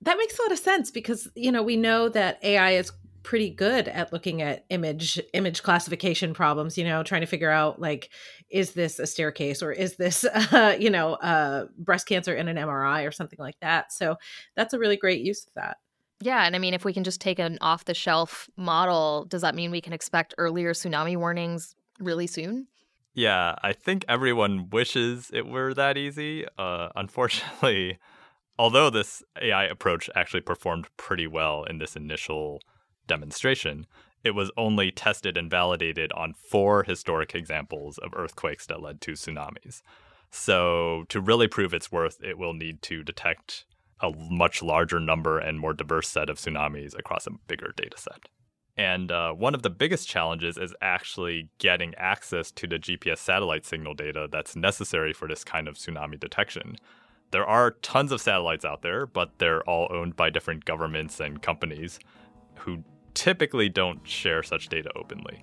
That 0.02 0.18
makes 0.18 0.36
a 0.36 0.42
lot 0.42 0.50
of 0.50 0.58
sense 0.58 0.90
because, 0.90 1.28
you 1.36 1.52
know, 1.52 1.62
we 1.62 1.76
know 1.76 2.08
that 2.08 2.42
AI 2.42 2.72
is 2.72 2.90
pretty 3.22 3.50
good 3.50 3.86
at 3.88 4.12
looking 4.12 4.40
at 4.40 4.64
image 4.70 5.20
image 5.32 5.64
classification 5.64 6.32
problems 6.32 6.78
you 6.78 6.84
know 6.84 7.02
trying 7.02 7.22
to 7.22 7.26
figure 7.26 7.50
out 7.50 7.80
like 7.80 8.08
is 8.50 8.74
this 8.74 9.00
a 9.00 9.06
staircase 9.06 9.64
or 9.64 9.72
is 9.72 9.96
this 9.96 10.24
uh, 10.52 10.76
you 10.78 10.88
know 10.88 11.14
uh, 11.14 11.66
breast 11.76 12.06
cancer 12.06 12.36
in 12.36 12.46
an 12.46 12.56
mri 12.56 13.04
or 13.04 13.10
something 13.10 13.40
like 13.40 13.56
that 13.60 13.92
so 13.92 14.14
that's 14.54 14.74
a 14.74 14.78
really 14.78 14.96
great 14.96 15.22
use 15.22 15.44
of 15.44 15.52
that 15.56 15.78
yeah 16.20 16.44
and 16.44 16.56
i 16.56 16.58
mean 16.58 16.74
if 16.74 16.84
we 16.84 16.92
can 16.92 17.04
just 17.04 17.20
take 17.20 17.38
an 17.38 17.58
off 17.60 17.84
the 17.84 17.94
shelf 17.94 18.48
model 18.56 19.24
does 19.28 19.42
that 19.42 19.54
mean 19.54 19.70
we 19.70 19.80
can 19.80 19.92
expect 19.92 20.34
earlier 20.38 20.72
tsunami 20.72 21.16
warnings 21.16 21.74
really 22.00 22.26
soon 22.26 22.66
yeah 23.14 23.54
i 23.62 23.72
think 23.72 24.04
everyone 24.08 24.68
wishes 24.70 25.30
it 25.32 25.46
were 25.46 25.74
that 25.74 25.96
easy 25.96 26.44
uh, 26.58 26.88
unfortunately 26.96 27.98
although 28.58 28.90
this 28.90 29.22
ai 29.40 29.64
approach 29.64 30.08
actually 30.14 30.40
performed 30.40 30.86
pretty 30.96 31.26
well 31.26 31.64
in 31.64 31.78
this 31.78 31.96
initial 31.96 32.60
demonstration, 33.06 33.86
it 34.24 34.32
was 34.32 34.50
only 34.56 34.90
tested 34.90 35.36
and 35.36 35.50
validated 35.50 36.12
on 36.12 36.34
four 36.34 36.82
historic 36.82 37.34
examples 37.34 37.98
of 37.98 38.12
earthquakes 38.14 38.66
that 38.66 38.82
led 38.82 39.00
to 39.02 39.12
tsunamis. 39.12 39.82
So, 40.30 41.04
to 41.08 41.20
really 41.20 41.48
prove 41.48 41.72
its 41.72 41.92
worth, 41.92 42.22
it 42.22 42.36
will 42.36 42.52
need 42.52 42.82
to 42.82 43.02
detect 43.02 43.64
a 44.00 44.12
much 44.30 44.62
larger 44.62 45.00
number 45.00 45.38
and 45.38 45.58
more 45.58 45.72
diverse 45.72 46.08
set 46.08 46.28
of 46.28 46.38
tsunamis 46.38 46.98
across 46.98 47.26
a 47.26 47.30
bigger 47.46 47.72
data 47.76 47.96
set. 47.98 48.28
And 48.76 49.10
uh, 49.10 49.32
one 49.32 49.54
of 49.54 49.62
the 49.62 49.70
biggest 49.70 50.06
challenges 50.06 50.58
is 50.58 50.74
actually 50.82 51.48
getting 51.58 51.94
access 51.94 52.50
to 52.52 52.66
the 52.66 52.76
GPS 52.78 53.18
satellite 53.18 53.64
signal 53.64 53.94
data 53.94 54.28
that's 54.30 54.54
necessary 54.54 55.14
for 55.14 55.26
this 55.26 55.44
kind 55.44 55.66
of 55.66 55.76
tsunami 55.76 56.20
detection. 56.20 56.76
There 57.30 57.46
are 57.46 57.72
tons 57.82 58.12
of 58.12 58.20
satellites 58.20 58.64
out 58.64 58.82
there, 58.82 59.06
but 59.06 59.38
they're 59.38 59.62
all 59.62 59.88
owned 59.90 60.14
by 60.14 60.28
different 60.28 60.66
governments 60.66 61.20
and 61.20 61.40
companies 61.40 61.98
who 62.56 62.84
typically 63.14 63.70
don't 63.70 64.06
share 64.06 64.42
such 64.42 64.68
data 64.68 64.90
openly. 64.94 65.42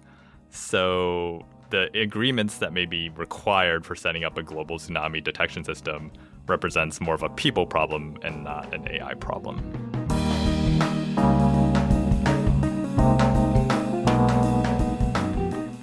So 0.51 1.43
the 1.71 1.89
agreements 1.99 2.59
that 2.59 2.71
may 2.71 2.85
be 2.85 3.09
required 3.09 3.83
for 3.83 3.95
setting 3.95 4.23
up 4.23 4.37
a 4.37 4.43
global 4.43 4.77
tsunami 4.77 5.23
detection 5.23 5.63
system 5.63 6.11
represents 6.47 6.99
more 7.01 7.15
of 7.15 7.23
a 7.23 7.29
people 7.29 7.65
problem 7.65 8.17
and 8.23 8.43
not 8.43 8.73
an 8.73 8.87
AI 8.89 9.13
problem. 9.15 9.59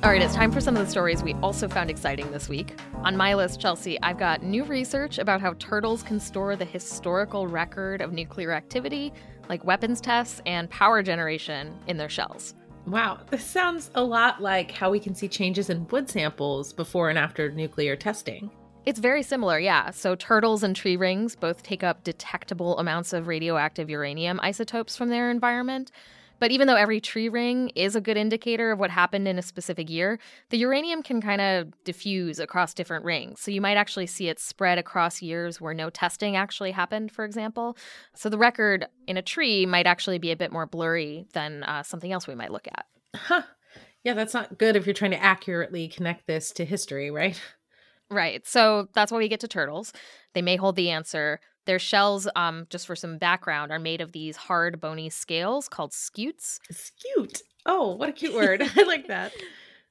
All 0.03 0.11
right, 0.11 0.23
it's 0.23 0.35
time 0.35 0.51
for 0.51 0.63
some 0.63 0.75
of 0.77 0.85
the 0.85 0.91
stories 0.91 1.23
we 1.23 1.35
also 1.35 1.69
found 1.69 1.91
exciting 1.91 2.33
this 2.33 2.49
week. 2.49 2.81
On 3.05 3.17
my 3.17 3.35
list, 3.35 3.61
Chelsea, 3.61 4.01
I've 4.03 4.19
got 4.19 4.43
new 4.43 4.65
research 4.65 5.19
about 5.19 5.43
how 5.43 5.55
turtles 5.59 6.03
can 6.03 6.19
store 6.19 6.57
the 6.57 6.65
historical 6.65 7.47
record 7.47 8.01
of 8.01 8.13
nuclear 8.13 8.53
activity 8.53 9.13
like 9.51 9.63
weapons 9.65 10.01
tests 10.01 10.41
and 10.47 10.71
power 10.71 11.03
generation 11.03 11.79
in 11.87 11.97
their 11.97 12.09
shells. 12.09 12.55
Wow, 12.87 13.19
this 13.29 13.45
sounds 13.45 13.91
a 13.95 14.03
lot 14.03 14.41
like 14.41 14.71
how 14.71 14.91
we 14.91 14.99
can 14.99 15.15
see 15.15 15.29
changes 15.29 15.69
in 15.69 15.87
wood 15.89 16.09
samples 16.09 16.73
before 16.73 17.11
and 17.11 17.19
after 17.19 17.51
nuclear 17.51 17.95
testing. 17.95 18.51
It's 18.87 18.99
very 18.99 19.23
similar, 19.23 19.59
yeah. 19.59 19.91
So, 19.91 20.15
turtles 20.15 20.63
and 20.63 20.75
tree 20.75 20.97
rings 20.97 21.37
both 21.37 21.63
take 21.63 21.85
up 21.85 22.03
detectable 22.03 22.79
amounts 22.79 23.13
of 23.13 23.27
radioactive 23.27 23.91
uranium 23.91 24.41
isotopes 24.43 24.97
from 24.97 25.11
their 25.11 25.31
environment. 25.31 25.93
But 26.39 26.51
even 26.51 26.67
though 26.67 26.77
every 26.77 27.01
tree 27.01 27.29
ring 27.29 27.69
is 27.75 27.95
a 27.95 28.01
good 28.01 28.17
indicator 28.17 28.73
of 28.73 28.79
what 28.79 28.91
happened 28.91 29.29
in 29.29 29.39
a 29.39 29.43
specific 29.43 29.91
year, 29.91 30.19
the 30.49 30.57
uranium 30.57 31.03
can 31.03 31.21
kind 31.21 31.43
of 31.43 31.85
diffuse 31.85 32.39
across 32.39 32.73
different 32.73 33.05
rings. 33.05 33.41
So 33.41 33.51
you 33.51 33.61
might 33.61 33.77
actually 33.77 34.07
see 34.07 34.29
it 34.29 34.41
spread 34.41 34.79
across 34.79 35.21
years 35.21 35.61
where 35.61 35.75
no 35.75 35.91
testing 35.91 36.37
actually 36.37 36.71
happened, 36.71 37.13
for 37.13 37.27
example. 37.27 37.77
So 38.15 38.31
the 38.31 38.39
record 38.39 38.87
in 39.07 39.19
a 39.19 39.23
tree 39.23 39.67
might 39.67 39.87
actually 39.87 40.19
be 40.19 40.33
a 40.33 40.37
bit 40.37 40.51
more 40.51 40.65
blurry 40.65 41.27
than 41.35 41.63
uh, 41.65 41.83
something 41.83 42.11
else 42.11 42.27
we 42.27 42.35
might 42.35 42.53
look 42.53 42.67
at. 42.69 42.87
Huh. 43.15 43.43
Yeah, 44.03 44.15
that's 44.15 44.33
not 44.33 44.57
good 44.57 44.77
if 44.77 44.87
you're 44.87 44.95
trying 44.95 45.11
to 45.11 45.23
accurately 45.23 45.87
connect 45.87 46.27
this 46.27 46.53
to 46.53 46.65
history, 46.65 47.11
right? 47.11 47.39
Right. 48.11 48.47
So 48.47 48.89
that's 48.95 49.13
why 49.13 49.19
we 49.19 49.29
get 49.29 49.41
to 49.41 49.49
turtles. 49.49 49.93
They 50.35 50.43
may 50.43 50.57
hold 50.57 50.77
the 50.77 50.91
answer. 50.91 51.41
Their 51.67 51.79
shells, 51.79 52.27
um, 52.35 52.67
just 52.71 52.87
for 52.87 52.97
some 52.97 53.19
background, 53.19 53.71
are 53.71 53.79
made 53.79 54.01
of 54.01 54.13
these 54.13 54.37
hard, 54.37 54.81
bony 54.81 55.11
scales 55.11 55.69
called 55.69 55.93
scutes. 55.93 56.59
Scute. 56.73 57.43
Oh, 57.67 57.95
what 57.95 58.09
a 58.09 58.13
cute 58.13 58.35
word. 58.35 58.63
I 58.77 58.83
like 58.83 59.07
that. 59.09 59.33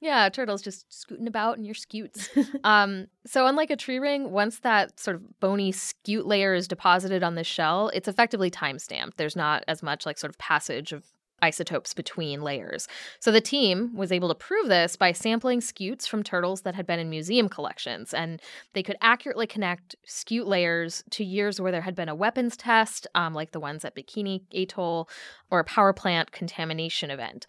Yeah, 0.01 0.29
turtles 0.29 0.61
just 0.61 0.85
scooting 0.93 1.27
about 1.27 1.57
in 1.57 1.65
your 1.65 1.75
scutes. 1.75 2.29
um, 2.63 3.07
so, 3.25 3.47
unlike 3.47 3.69
a 3.69 3.75
tree 3.75 3.99
ring, 3.99 4.31
once 4.31 4.59
that 4.59 4.97
sort 4.97 5.15
of 5.15 5.39
bony 5.41 5.73
scute 5.73 6.25
layer 6.25 6.53
is 6.53 6.69
deposited 6.69 7.21
on 7.21 7.35
the 7.35 7.43
shell, 7.43 7.91
it's 7.93 8.07
effectively 8.07 8.49
time 8.49 8.79
stamped. 8.79 9.17
There's 9.17 9.35
not 9.35 9.63
as 9.67 9.83
much 9.83 10.05
like 10.05 10.17
sort 10.17 10.29
of 10.29 10.37
passage 10.37 10.93
of 10.93 11.05
isotopes 11.41 11.93
between 11.93 12.41
layers. 12.41 12.87
So 13.19 13.31
the 13.31 13.41
team 13.41 13.95
was 13.95 14.11
able 14.11 14.29
to 14.29 14.35
prove 14.35 14.67
this 14.67 14.95
by 14.95 15.11
sampling 15.11 15.61
scutes 15.61 16.07
from 16.07 16.23
turtles 16.23 16.61
that 16.61 16.75
had 16.75 16.87
been 16.87 16.99
in 16.99 17.09
museum 17.09 17.49
collections, 17.49 18.13
and 18.13 18.41
they 18.73 18.83
could 18.83 18.97
accurately 19.01 19.47
connect 19.47 19.95
scute 20.07 20.47
layers 20.47 21.03
to 21.11 21.23
years 21.23 21.59
where 21.59 21.71
there 21.71 21.81
had 21.81 21.95
been 21.95 22.09
a 22.09 22.15
weapons 22.15 22.57
test, 22.57 23.07
um, 23.15 23.33
like 23.33 23.51
the 23.51 23.59
ones 23.59 23.85
at 23.85 23.95
Bikini 23.95 24.41
Atoll, 24.53 25.09
or 25.51 25.59
a 25.59 25.63
power 25.65 25.93
plant 25.93 26.31
contamination 26.31 27.11
event. 27.11 27.45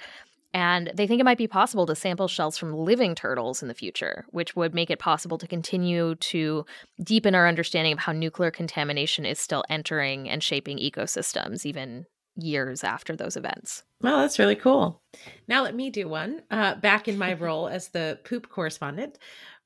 And 0.52 0.90
they 0.94 1.06
think 1.06 1.20
it 1.20 1.24
might 1.24 1.38
be 1.38 1.46
possible 1.46 1.86
to 1.86 1.94
sample 1.94 2.26
shells 2.26 2.58
from 2.58 2.74
living 2.74 3.14
turtles 3.14 3.62
in 3.62 3.68
the 3.68 3.74
future, 3.74 4.24
which 4.30 4.56
would 4.56 4.74
make 4.74 4.90
it 4.90 4.98
possible 4.98 5.38
to 5.38 5.46
continue 5.46 6.16
to 6.16 6.64
deepen 7.02 7.36
our 7.36 7.46
understanding 7.46 7.92
of 7.92 8.00
how 8.00 8.12
nuclear 8.12 8.50
contamination 8.50 9.24
is 9.24 9.38
still 9.38 9.62
entering 9.68 10.28
and 10.28 10.42
shaping 10.42 10.78
ecosystems, 10.78 11.64
even 11.64 12.06
years 12.36 12.84
after 12.84 13.16
those 13.16 13.36
events. 13.36 13.82
Well, 14.00 14.20
that's 14.20 14.38
really 14.38 14.56
cool. 14.56 15.02
Now 15.48 15.62
let 15.62 15.74
me 15.74 15.90
do 15.90 16.08
one. 16.08 16.42
Uh, 16.50 16.74
back 16.76 17.08
in 17.08 17.18
my 17.18 17.34
role 17.34 17.68
as 17.68 17.88
the 17.88 18.18
poop 18.24 18.48
correspondent, 18.48 19.18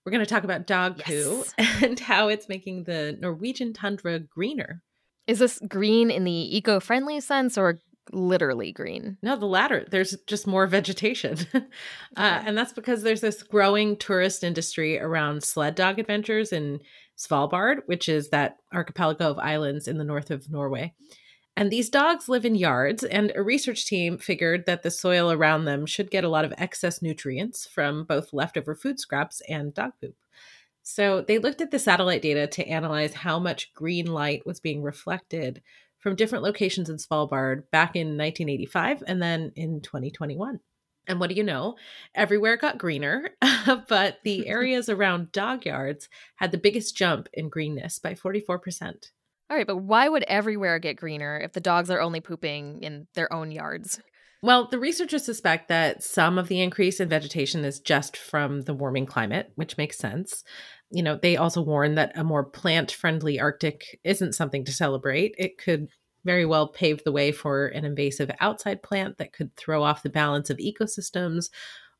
we're 0.04 0.12
going 0.12 0.24
to 0.24 0.30
talk 0.30 0.44
about 0.44 0.66
dog 0.66 1.00
yes. 1.06 1.08
poo 1.08 1.44
and 1.84 1.98
how 1.98 2.28
it's 2.28 2.48
making 2.48 2.84
the 2.84 3.16
Norwegian 3.20 3.72
tundra 3.72 4.18
greener. 4.18 4.82
Is 5.26 5.38
this 5.38 5.58
green 5.68 6.10
in 6.10 6.24
the 6.24 6.56
eco-friendly 6.56 7.20
sense 7.20 7.56
or 7.56 7.78
literally 8.12 8.72
green? 8.72 9.16
No, 9.22 9.36
the 9.36 9.46
latter. 9.46 9.86
There's 9.90 10.16
just 10.26 10.46
more 10.46 10.66
vegetation. 10.66 11.38
uh, 11.54 11.62
and 12.16 12.58
that's 12.58 12.74
because 12.74 13.02
there's 13.02 13.22
this 13.22 13.42
growing 13.42 13.96
tourist 13.96 14.44
industry 14.44 15.00
around 15.00 15.42
sled 15.42 15.74
dog 15.74 15.98
adventures 15.98 16.52
in 16.52 16.80
Svalbard, 17.16 17.78
which 17.86 18.08
is 18.08 18.28
that 18.30 18.58
archipelago 18.72 19.30
of 19.30 19.38
islands 19.38 19.88
in 19.88 19.96
the 19.96 20.04
north 20.04 20.30
of 20.30 20.50
Norway. 20.50 20.94
And 21.56 21.70
these 21.70 21.88
dogs 21.88 22.28
live 22.28 22.44
in 22.44 22.56
yards, 22.56 23.04
and 23.04 23.30
a 23.34 23.42
research 23.42 23.86
team 23.86 24.18
figured 24.18 24.66
that 24.66 24.82
the 24.82 24.90
soil 24.90 25.30
around 25.30 25.64
them 25.64 25.86
should 25.86 26.10
get 26.10 26.24
a 26.24 26.28
lot 26.28 26.44
of 26.44 26.52
excess 26.58 27.00
nutrients 27.00 27.64
from 27.66 28.04
both 28.04 28.32
leftover 28.32 28.74
food 28.74 28.98
scraps 28.98 29.40
and 29.48 29.72
dog 29.72 29.92
poop. 30.00 30.16
So 30.82 31.22
they 31.22 31.38
looked 31.38 31.60
at 31.60 31.70
the 31.70 31.78
satellite 31.78 32.22
data 32.22 32.46
to 32.48 32.68
analyze 32.68 33.14
how 33.14 33.38
much 33.38 33.72
green 33.72 34.06
light 34.06 34.44
was 34.44 34.60
being 34.60 34.82
reflected 34.82 35.62
from 35.98 36.16
different 36.16 36.44
locations 36.44 36.90
in 36.90 36.96
Svalbard 36.96 37.70
back 37.70 37.96
in 37.96 38.18
1985 38.18 39.04
and 39.06 39.22
then 39.22 39.52
in 39.56 39.80
2021. 39.80 40.60
And 41.06 41.20
what 41.20 41.30
do 41.30 41.36
you 41.36 41.42
know? 41.42 41.76
Everywhere 42.14 42.56
got 42.56 42.78
greener, 42.78 43.30
but 43.88 44.18
the 44.24 44.46
areas 44.46 44.88
around 44.88 45.32
dog 45.32 45.64
yards 45.64 46.08
had 46.36 46.52
the 46.52 46.58
biggest 46.58 46.96
jump 46.96 47.28
in 47.32 47.48
greenness 47.48 47.98
by 47.98 48.14
44%. 48.14 49.10
All 49.50 49.56
right, 49.56 49.66
but 49.66 49.76
why 49.76 50.08
would 50.08 50.24
everywhere 50.24 50.78
get 50.78 50.96
greener 50.96 51.38
if 51.38 51.52
the 51.52 51.60
dogs 51.60 51.90
are 51.90 52.00
only 52.00 52.20
pooping 52.20 52.82
in 52.82 53.06
their 53.14 53.32
own 53.32 53.50
yards? 53.50 54.00
Well, 54.42 54.68
the 54.68 54.78
researchers 54.78 55.24
suspect 55.24 55.68
that 55.68 56.02
some 56.02 56.38
of 56.38 56.48
the 56.48 56.60
increase 56.60 57.00
in 57.00 57.08
vegetation 57.08 57.64
is 57.64 57.80
just 57.80 58.16
from 58.16 58.62
the 58.62 58.74
warming 58.74 59.06
climate, 59.06 59.52
which 59.54 59.78
makes 59.78 59.96
sense. 59.96 60.44
You 60.90 61.02
know, 61.02 61.16
they 61.16 61.36
also 61.36 61.62
warn 61.62 61.94
that 61.94 62.12
a 62.14 62.24
more 62.24 62.44
plant 62.44 62.90
friendly 62.90 63.40
Arctic 63.40 63.98
isn't 64.04 64.34
something 64.34 64.64
to 64.66 64.72
celebrate. 64.72 65.34
It 65.38 65.56
could 65.56 65.88
very 66.24 66.44
well 66.44 66.68
pave 66.68 67.02
the 67.04 67.12
way 67.12 67.32
for 67.32 67.68
an 67.68 67.84
invasive 67.84 68.30
outside 68.40 68.82
plant 68.82 69.18
that 69.18 69.32
could 69.32 69.54
throw 69.56 69.82
off 69.82 70.02
the 70.02 70.10
balance 70.10 70.50
of 70.50 70.58
ecosystems 70.58 71.48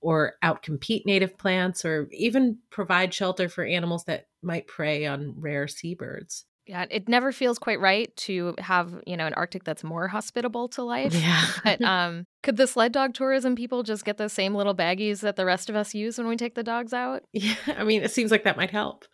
or 0.00 0.34
outcompete 0.42 1.06
native 1.06 1.38
plants 1.38 1.82
or 1.84 2.08
even 2.10 2.58
provide 2.70 3.14
shelter 3.14 3.48
for 3.48 3.64
animals 3.64 4.04
that 4.04 4.26
might 4.42 4.66
prey 4.66 5.06
on 5.06 5.34
rare 5.38 5.66
seabirds. 5.66 6.44
Yeah, 6.66 6.86
it 6.90 7.08
never 7.08 7.30
feels 7.30 7.58
quite 7.58 7.78
right 7.78 8.14
to 8.18 8.54
have, 8.58 8.94
you 9.06 9.16
know, 9.16 9.26
an 9.26 9.34
Arctic 9.34 9.64
that's 9.64 9.84
more 9.84 10.08
hospitable 10.08 10.68
to 10.70 10.82
life. 10.94 11.14
Yeah. 11.14 11.44
but 11.62 11.82
um, 11.82 12.26
could 12.42 12.56
the 12.56 12.66
sled 12.66 12.92
dog 12.92 13.12
tourism 13.14 13.54
people 13.54 13.82
just 13.82 14.04
get 14.04 14.16
the 14.16 14.28
same 14.28 14.54
little 14.54 14.74
baggies 14.74 15.20
that 15.20 15.36
the 15.36 15.44
rest 15.44 15.68
of 15.68 15.76
us 15.76 15.94
use 15.94 16.16
when 16.16 16.26
we 16.26 16.36
take 16.36 16.54
the 16.54 16.62
dogs 16.62 16.92
out? 16.92 17.22
Yeah, 17.32 17.54
I 17.76 17.84
mean, 17.84 18.02
it 18.02 18.10
seems 18.10 18.30
like 18.30 18.44
that 18.44 18.56
might 18.56 18.70
help. 18.70 19.04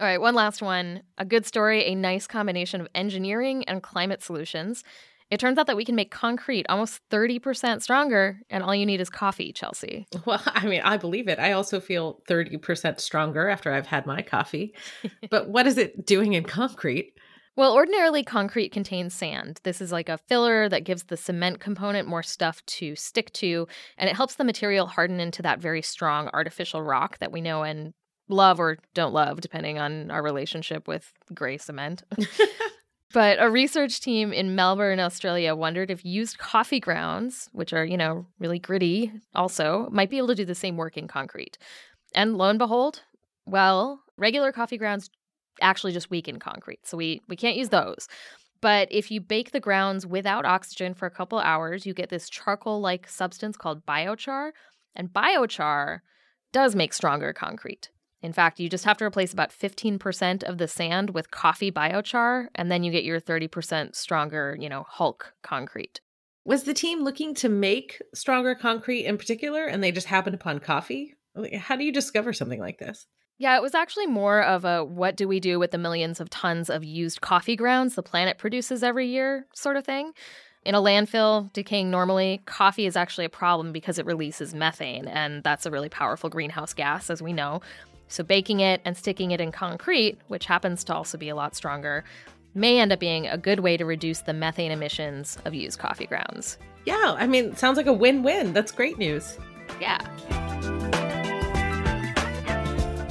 All 0.00 0.06
right, 0.06 0.20
one 0.20 0.34
last 0.34 0.60
one. 0.60 1.02
A 1.16 1.24
good 1.24 1.46
story, 1.46 1.84
a 1.84 1.94
nice 1.94 2.26
combination 2.26 2.80
of 2.80 2.88
engineering 2.94 3.64
and 3.64 3.82
climate 3.82 4.22
solutions. 4.22 4.82
It 5.30 5.40
turns 5.40 5.58
out 5.58 5.66
that 5.66 5.76
we 5.76 5.84
can 5.84 5.96
make 5.96 6.10
concrete 6.10 6.66
almost 6.68 7.00
30% 7.10 7.82
stronger, 7.82 8.40
and 8.48 8.62
all 8.62 8.74
you 8.74 8.86
need 8.86 9.00
is 9.00 9.10
coffee, 9.10 9.52
Chelsea. 9.52 10.06
Well, 10.24 10.42
I 10.44 10.66
mean, 10.66 10.82
I 10.82 10.96
believe 10.96 11.28
it. 11.28 11.38
I 11.38 11.52
also 11.52 11.78
feel 11.78 12.20
30% 12.28 12.98
stronger 13.00 13.48
after 13.48 13.72
I've 13.72 13.86
had 13.86 14.06
my 14.06 14.22
coffee. 14.22 14.74
but 15.30 15.48
what 15.48 15.66
is 15.66 15.78
it 15.78 16.04
doing 16.04 16.32
in 16.32 16.44
concrete? 16.44 17.12
Well, 17.56 17.74
ordinarily, 17.74 18.22
concrete 18.22 18.70
contains 18.70 19.14
sand. 19.14 19.60
This 19.62 19.80
is 19.80 19.92
like 19.92 20.08
a 20.08 20.18
filler 20.18 20.68
that 20.68 20.84
gives 20.84 21.04
the 21.04 21.16
cement 21.16 21.60
component 21.60 22.06
more 22.06 22.22
stuff 22.22 22.64
to 22.66 22.96
stick 22.96 23.32
to, 23.34 23.66
and 23.96 24.10
it 24.10 24.16
helps 24.16 24.34
the 24.34 24.44
material 24.44 24.86
harden 24.86 25.20
into 25.20 25.42
that 25.42 25.60
very 25.60 25.80
strong 25.80 26.28
artificial 26.32 26.82
rock 26.82 27.18
that 27.18 27.32
we 27.32 27.40
know 27.40 27.62
and 27.62 27.94
love 28.28 28.60
or 28.60 28.78
don't 28.94 29.14
love, 29.14 29.40
depending 29.40 29.78
on 29.78 30.10
our 30.10 30.22
relationship 30.22 30.86
with 30.88 31.12
gray 31.34 31.56
cement. 31.56 32.02
But 33.12 33.38
a 33.40 33.48
research 33.48 34.00
team 34.00 34.32
in 34.32 34.56
Melbourne, 34.56 35.00
Australia 35.00 35.54
wondered 35.54 35.90
if 35.90 36.04
used 36.04 36.38
coffee 36.38 36.80
grounds, 36.80 37.48
which 37.52 37.72
are, 37.72 37.84
you 37.84 37.96
know, 37.96 38.26
really 38.38 38.58
gritty 38.58 39.12
also, 39.34 39.88
might 39.90 40.10
be 40.10 40.18
able 40.18 40.28
to 40.28 40.34
do 40.34 40.44
the 40.44 40.54
same 40.54 40.76
work 40.76 40.96
in 40.96 41.06
concrete. 41.06 41.56
And 42.14 42.36
lo 42.36 42.48
and 42.48 42.58
behold, 42.58 43.02
well, 43.46 44.00
regular 44.18 44.50
coffee 44.52 44.76
grounds 44.76 45.08
actually 45.60 45.92
just 45.92 46.10
weaken 46.10 46.38
concrete. 46.38 46.80
So 46.86 46.96
we 46.96 47.22
we 47.28 47.36
can't 47.36 47.56
use 47.56 47.68
those. 47.68 48.08
But 48.60 48.88
if 48.90 49.10
you 49.10 49.20
bake 49.20 49.52
the 49.52 49.60
grounds 49.60 50.06
without 50.06 50.44
oxygen 50.44 50.94
for 50.94 51.06
a 51.06 51.10
couple 51.10 51.38
hours, 51.38 51.86
you 51.86 51.94
get 51.94 52.08
this 52.08 52.28
charcoal-like 52.28 53.08
substance 53.08 53.56
called 53.56 53.86
biochar, 53.86 54.50
and 54.94 55.12
biochar 55.12 56.00
does 56.52 56.74
make 56.74 56.92
stronger 56.92 57.32
concrete. 57.32 57.90
In 58.26 58.32
fact, 58.32 58.58
you 58.58 58.68
just 58.68 58.84
have 58.84 58.98
to 58.98 59.04
replace 59.04 59.32
about 59.32 59.52
15% 59.52 60.42
of 60.42 60.58
the 60.58 60.66
sand 60.66 61.10
with 61.10 61.30
coffee 61.30 61.70
biochar, 61.70 62.48
and 62.56 62.72
then 62.72 62.82
you 62.82 62.90
get 62.90 63.04
your 63.04 63.20
30% 63.20 63.94
stronger, 63.94 64.56
you 64.58 64.68
know, 64.68 64.84
Hulk 64.88 65.32
concrete. 65.44 66.00
Was 66.44 66.64
the 66.64 66.74
team 66.74 67.04
looking 67.04 67.36
to 67.36 67.48
make 67.48 68.02
stronger 68.16 68.56
concrete 68.56 69.04
in 69.04 69.16
particular, 69.16 69.66
and 69.66 69.80
they 69.80 69.92
just 69.92 70.08
happened 70.08 70.34
upon 70.34 70.58
coffee? 70.58 71.14
How 71.56 71.76
do 71.76 71.84
you 71.84 71.92
discover 71.92 72.32
something 72.32 72.58
like 72.58 72.78
this? 72.78 73.06
Yeah, 73.38 73.56
it 73.56 73.62
was 73.62 73.76
actually 73.76 74.08
more 74.08 74.42
of 74.42 74.64
a 74.64 74.84
what 74.84 75.16
do 75.16 75.28
we 75.28 75.38
do 75.38 75.60
with 75.60 75.70
the 75.70 75.78
millions 75.78 76.18
of 76.18 76.28
tons 76.28 76.68
of 76.68 76.82
used 76.82 77.20
coffee 77.20 77.54
grounds 77.54 77.94
the 77.94 78.02
planet 78.02 78.38
produces 78.38 78.82
every 78.82 79.06
year 79.06 79.46
sort 79.54 79.76
of 79.76 79.84
thing. 79.84 80.10
In 80.64 80.74
a 80.74 80.82
landfill, 80.82 81.52
decaying 81.52 81.92
normally, 81.92 82.42
coffee 82.44 82.86
is 82.86 82.96
actually 82.96 83.26
a 83.26 83.28
problem 83.28 83.70
because 83.70 84.00
it 84.00 84.06
releases 84.06 84.52
methane, 84.52 85.06
and 85.06 85.44
that's 85.44 85.64
a 85.64 85.70
really 85.70 85.88
powerful 85.88 86.28
greenhouse 86.28 86.74
gas, 86.74 87.08
as 87.08 87.22
we 87.22 87.32
know. 87.32 87.60
So, 88.08 88.22
baking 88.22 88.60
it 88.60 88.80
and 88.84 88.96
sticking 88.96 89.32
it 89.32 89.40
in 89.40 89.52
concrete, 89.52 90.18
which 90.28 90.46
happens 90.46 90.84
to 90.84 90.94
also 90.94 91.18
be 91.18 91.28
a 91.28 91.34
lot 91.34 91.54
stronger, 91.54 92.04
may 92.54 92.78
end 92.78 92.92
up 92.92 93.00
being 93.00 93.26
a 93.26 93.36
good 93.36 93.60
way 93.60 93.76
to 93.76 93.84
reduce 93.84 94.20
the 94.20 94.32
methane 94.32 94.72
emissions 94.72 95.38
of 95.44 95.54
used 95.54 95.78
coffee 95.78 96.06
grounds. 96.06 96.58
Yeah, 96.84 97.16
I 97.18 97.26
mean, 97.26 97.56
sounds 97.56 97.76
like 97.76 97.86
a 97.86 97.92
win 97.92 98.22
win. 98.22 98.52
That's 98.52 98.72
great 98.72 98.98
news. 98.98 99.38
Yeah. 99.80 99.98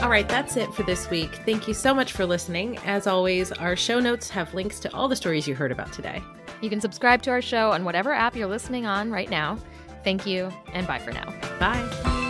All 0.02 0.10
right, 0.10 0.28
that's 0.28 0.56
it 0.56 0.72
for 0.74 0.84
this 0.84 1.10
week. 1.10 1.34
Thank 1.46 1.68
you 1.68 1.74
so 1.74 1.94
much 1.94 2.12
for 2.12 2.26
listening. 2.26 2.78
As 2.86 3.08
always, 3.08 3.52
our 3.52 3.76
show 3.76 4.00
notes 4.00 4.30
have 4.30 4.54
links 4.54 4.80
to 4.82 4.94
all 4.94 5.08
the 5.08 5.16
stories 5.16 5.48
you 5.48 5.56
heard 5.56 5.72
about 5.72 5.92
today. 5.94 6.22
You 6.62 6.70
can 6.70 6.80
subscribe 6.80 7.22
to 7.24 7.32
our 7.32 7.42
show 7.42 7.72
on 7.72 7.86
whatever 7.86 8.14
app 8.14 8.36
you're 8.36 8.48
listening 8.48 8.86
on 8.86 9.12
right 9.12 9.30
now. 9.30 9.58
Thank 10.04 10.26
you, 10.26 10.52
and 10.74 10.86
bye 10.86 11.00
for 11.00 11.12
now. 11.12 11.34
Bye. 11.60 12.25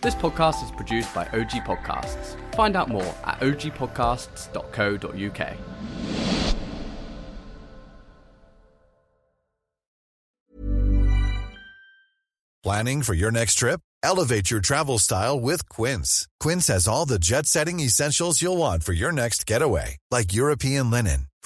This 0.00 0.14
podcast 0.14 0.64
is 0.64 0.70
produced 0.70 1.12
by 1.12 1.22
OG 1.22 1.64
Podcasts. 1.66 2.36
Find 2.54 2.76
out 2.76 2.88
more 2.88 3.16
at 3.24 3.40
ogpodcasts.co.uk. 3.40 5.56
Planning 12.64 13.02
for 13.02 13.14
your 13.14 13.30
next 13.30 13.54
trip? 13.54 13.80
Elevate 14.02 14.50
your 14.50 14.60
travel 14.60 14.98
style 14.98 15.40
with 15.40 15.68
Quince. 15.68 16.28
Quince 16.38 16.66
has 16.66 16.86
all 16.86 17.06
the 17.06 17.18
jet 17.18 17.46
setting 17.46 17.80
essentials 17.80 18.42
you'll 18.42 18.58
want 18.58 18.84
for 18.84 18.92
your 18.92 19.12
next 19.12 19.46
getaway, 19.46 19.96
like 20.10 20.34
European 20.34 20.90
linen, 20.90 21.27